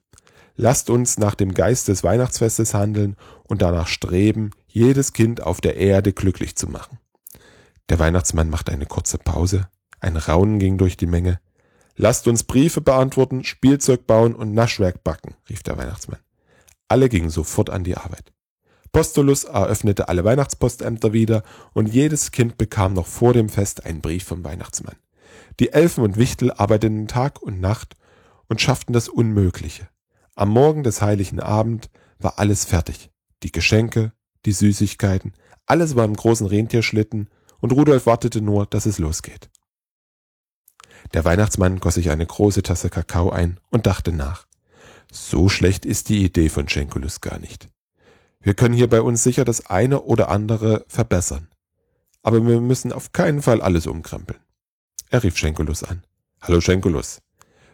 Lasst 0.55 0.89
uns 0.89 1.19
nach 1.19 1.35
dem 1.35 1.53
Geist 1.53 1.87
des 1.87 2.03
Weihnachtsfestes 2.03 2.73
handeln 2.73 3.15
und 3.43 3.61
danach 3.61 3.87
streben, 3.87 4.51
jedes 4.67 5.13
Kind 5.13 5.43
auf 5.43 5.61
der 5.61 5.77
Erde 5.77 6.13
glücklich 6.13 6.55
zu 6.55 6.67
machen. 6.67 6.97
Der 7.89 7.99
Weihnachtsmann 7.99 8.49
machte 8.49 8.71
eine 8.71 8.87
kurze 8.87 9.17
Pause, 9.17 9.67
ein 9.99 10.17
Raunen 10.17 10.59
ging 10.59 10.77
durch 10.77 10.97
die 10.97 11.05
Menge. 11.05 11.39
Lasst 11.99 12.27
uns 12.27 12.43
Briefe 12.43 12.79
beantworten, 12.79 13.43
Spielzeug 13.43 14.05
bauen 14.05 14.35
und 14.35 14.53
Naschwerk 14.53 15.03
backen, 15.03 15.33
rief 15.49 15.63
der 15.63 15.79
Weihnachtsmann. 15.79 16.19
Alle 16.87 17.09
gingen 17.09 17.31
sofort 17.31 17.71
an 17.71 17.83
die 17.83 17.97
Arbeit. 17.97 18.31
Postulus 18.91 19.45
eröffnete 19.45 20.07
alle 20.07 20.23
Weihnachtspostämter 20.23 21.11
wieder 21.11 21.41
und 21.73 21.87
jedes 21.87 22.31
Kind 22.31 22.57
bekam 22.59 22.93
noch 22.93 23.07
vor 23.07 23.33
dem 23.33 23.49
Fest 23.49 23.83
einen 23.83 24.01
Brief 24.01 24.23
vom 24.23 24.43
Weihnachtsmann. 24.43 24.95
Die 25.59 25.73
Elfen 25.73 26.03
und 26.03 26.17
Wichtel 26.17 26.51
arbeiteten 26.51 27.07
Tag 27.07 27.41
und 27.41 27.59
Nacht 27.59 27.95
und 28.47 28.61
schafften 28.61 28.93
das 28.93 29.09
Unmögliche. 29.09 29.89
Am 30.35 30.49
Morgen 30.49 30.83
des 30.83 31.01
heiligen 31.01 31.39
Abend 31.39 31.89
war 32.19 32.37
alles 32.37 32.63
fertig. 32.63 33.09
Die 33.41 33.51
Geschenke, 33.51 34.13
die 34.45 34.51
Süßigkeiten, 34.51 35.33
alles 35.65 35.95
war 35.95 36.05
im 36.05 36.15
großen 36.15 36.45
Rentierschlitten 36.45 37.29
und 37.59 37.71
Rudolf 37.71 38.05
wartete 38.05 38.41
nur, 38.41 38.67
dass 38.67 38.85
es 38.85 38.99
losgeht. 38.99 39.49
Der 41.13 41.25
Weihnachtsmann 41.25 41.79
goss 41.79 41.95
sich 41.95 42.09
eine 42.09 42.25
große 42.25 42.63
Tasse 42.63 42.89
Kakao 42.89 43.29
ein 43.29 43.59
und 43.69 43.87
dachte 43.87 44.11
nach. 44.11 44.45
So 45.11 45.49
schlecht 45.49 45.85
ist 45.85 46.09
die 46.09 46.23
Idee 46.23 46.49
von 46.49 46.67
Schenkulus 46.67 47.21
gar 47.21 47.39
nicht. 47.39 47.69
Wir 48.41 48.53
können 48.53 48.73
hier 48.73 48.89
bei 48.89 49.01
uns 49.01 49.23
sicher 49.23 49.45
das 49.45 49.67
eine 49.67 50.01
oder 50.01 50.29
andere 50.29 50.85
verbessern. 50.87 51.47
Aber 52.23 52.45
wir 52.45 52.59
müssen 52.59 52.91
auf 52.91 53.13
keinen 53.13 53.41
Fall 53.41 53.61
alles 53.61 53.87
umkrempeln. 53.87 54.39
Er 55.09 55.23
rief 55.23 55.37
Schenkulus 55.37 55.83
an. 55.83 56.03
Hallo 56.41 56.59
Schenkulus. 56.59 57.21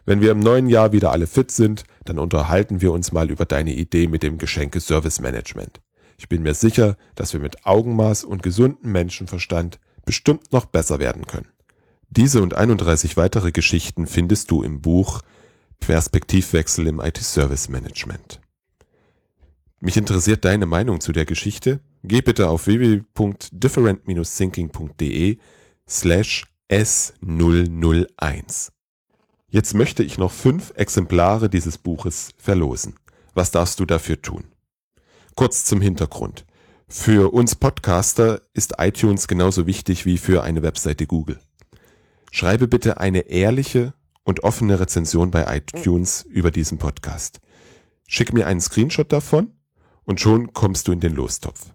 Wenn 0.06 0.22
wir 0.22 0.32
im 0.32 0.40
neuen 0.40 0.68
Jahr 0.68 0.92
wieder 0.92 1.12
alle 1.12 1.28
fit 1.28 1.50
sind, 1.50 1.86
dann 2.06 2.20
unterhalten 2.20 2.82
wir 2.82 2.92
uns 2.92 3.12
mal 3.12 3.32
über 3.32 3.46
deine 3.46 3.74
Idee 3.74 4.08
mit 4.08 4.22
dem 4.22 4.38
Geschenke-Service-Management. 4.38 5.82
Ich 6.18 6.30
bin 6.30 6.44
mir 6.44 6.54
sicher, 6.54 6.98
dass 7.16 7.34
wir 7.34 7.40
mit 7.40 7.66
Augenmaß 7.66 8.24
und 8.24 8.44
gesundem 8.44 8.92
Menschenverstand 8.92 9.80
bestimmt 10.06 10.52
noch 10.52 10.66
besser 10.66 11.00
werden 11.00 11.26
können. 11.26 11.53
Diese 12.16 12.44
und 12.44 12.54
31 12.54 13.18
weitere 13.18 13.52
Geschichten 13.52 14.06
findest 14.06 14.52
du 14.52 14.62
im 14.62 14.82
Buch 14.82 15.22
Perspektivwechsel 15.80 16.86
im 16.86 17.00
IT-Service 17.00 17.70
Management. 17.70 18.40
Mich 19.80 19.98
interessiert 19.98 20.46
deine 20.46 20.68
Meinung 20.68 21.02
zu 21.02 21.12
der 21.12 21.26
Geschichte. 21.26 21.80
Geh 22.04 22.22
bitte 22.22 22.50
auf 22.50 22.68
www.different-thinking.de 22.68 25.40
slash 25.90 26.46
S001. 26.70 28.70
Jetzt 29.50 29.74
möchte 29.74 30.04
ich 30.04 30.20
noch 30.20 30.32
fünf 30.32 30.72
Exemplare 30.76 31.50
dieses 31.50 31.80
Buches 31.80 32.30
verlosen. 32.38 32.94
Was 33.34 33.50
darfst 33.50 33.80
du 33.80 33.88
dafür 33.88 34.22
tun? 34.22 34.44
Kurz 35.34 35.66
zum 35.66 35.82
Hintergrund. 35.82 36.46
Für 36.88 37.34
uns 37.34 37.56
Podcaster 37.56 38.44
ist 38.54 38.76
iTunes 38.78 39.28
genauso 39.28 39.66
wichtig 39.66 40.06
wie 40.06 40.20
für 40.20 40.44
eine 40.44 40.62
Webseite 40.62 41.08
Google. 41.08 41.40
Schreibe 42.36 42.68
bitte 42.68 43.00
eine 43.00 43.28
ehrliche 43.30 43.94
und 44.24 44.44
offene 44.44 44.80
Rezension 44.80 45.30
bei 45.30 45.56
iTunes 45.56 46.24
über 46.24 46.50
diesen 46.50 46.80
Podcast. 46.80 47.42
Schick 48.08 48.34
mir 48.34 48.48
einen 48.48 48.60
Screenshot 48.60 49.14
davon 49.14 49.52
und 50.04 50.20
schon 50.20 50.52
kommst 50.52 50.88
du 50.88 50.94
in 50.94 51.00
den 51.00 51.14
Lostopf. 51.14 51.68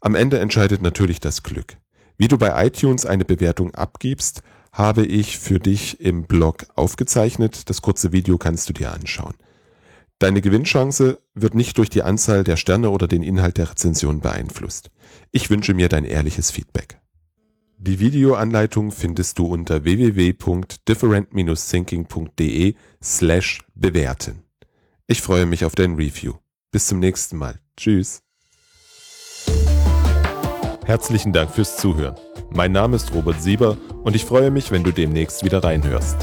Am 0.00 0.14
Ende 0.14 0.40
entscheidet 0.40 0.82
natürlich 0.82 1.20
das 1.20 1.42
Glück. 1.42 1.78
Wie 2.18 2.28
du 2.28 2.36
bei 2.36 2.66
iTunes 2.66 3.06
eine 3.06 3.24
Bewertung 3.24 3.74
abgibst, 3.74 4.42
habe 4.72 5.06
ich 5.06 5.38
für 5.38 5.58
dich 5.58 5.98
im 6.00 6.24
Blog 6.24 6.66
aufgezeichnet. 6.74 7.70
Das 7.70 7.80
kurze 7.80 8.12
Video 8.12 8.36
kannst 8.36 8.68
du 8.68 8.74
dir 8.74 8.92
anschauen. 8.92 9.34
Deine 10.18 10.42
Gewinnchance 10.42 11.18
wird 11.32 11.54
nicht 11.54 11.78
durch 11.78 11.88
die 11.88 12.02
Anzahl 12.02 12.44
der 12.44 12.58
Sterne 12.58 12.90
oder 12.90 13.08
den 13.08 13.22
Inhalt 13.22 13.56
der 13.56 13.70
Rezension 13.70 14.20
beeinflusst. 14.20 14.90
Ich 15.30 15.48
wünsche 15.48 15.72
mir 15.72 15.88
dein 15.88 16.04
ehrliches 16.04 16.50
Feedback. 16.50 16.98
Die 17.78 18.00
Videoanleitung 18.00 18.92
findest 18.92 19.38
du 19.38 19.46
unter 19.46 19.84
www.different-thinking.de 19.84 22.74
slash 23.02 23.60
bewerten. 23.74 24.42
Ich 25.06 25.20
freue 25.20 25.44
mich 25.46 25.64
auf 25.64 25.74
dein 25.74 25.96
Review. 25.96 26.34
Bis 26.70 26.86
zum 26.86 26.98
nächsten 26.98 27.36
Mal. 27.36 27.60
Tschüss. 27.76 28.22
Herzlichen 30.84 31.32
Dank 31.32 31.50
fürs 31.50 31.76
Zuhören. 31.76 32.16
Mein 32.50 32.72
Name 32.72 32.96
ist 32.96 33.14
Robert 33.14 33.42
Sieber 33.42 33.76
und 34.02 34.16
ich 34.16 34.24
freue 34.24 34.50
mich, 34.50 34.70
wenn 34.70 34.84
du 34.84 34.92
demnächst 34.92 35.44
wieder 35.44 35.64
reinhörst. 35.64 36.16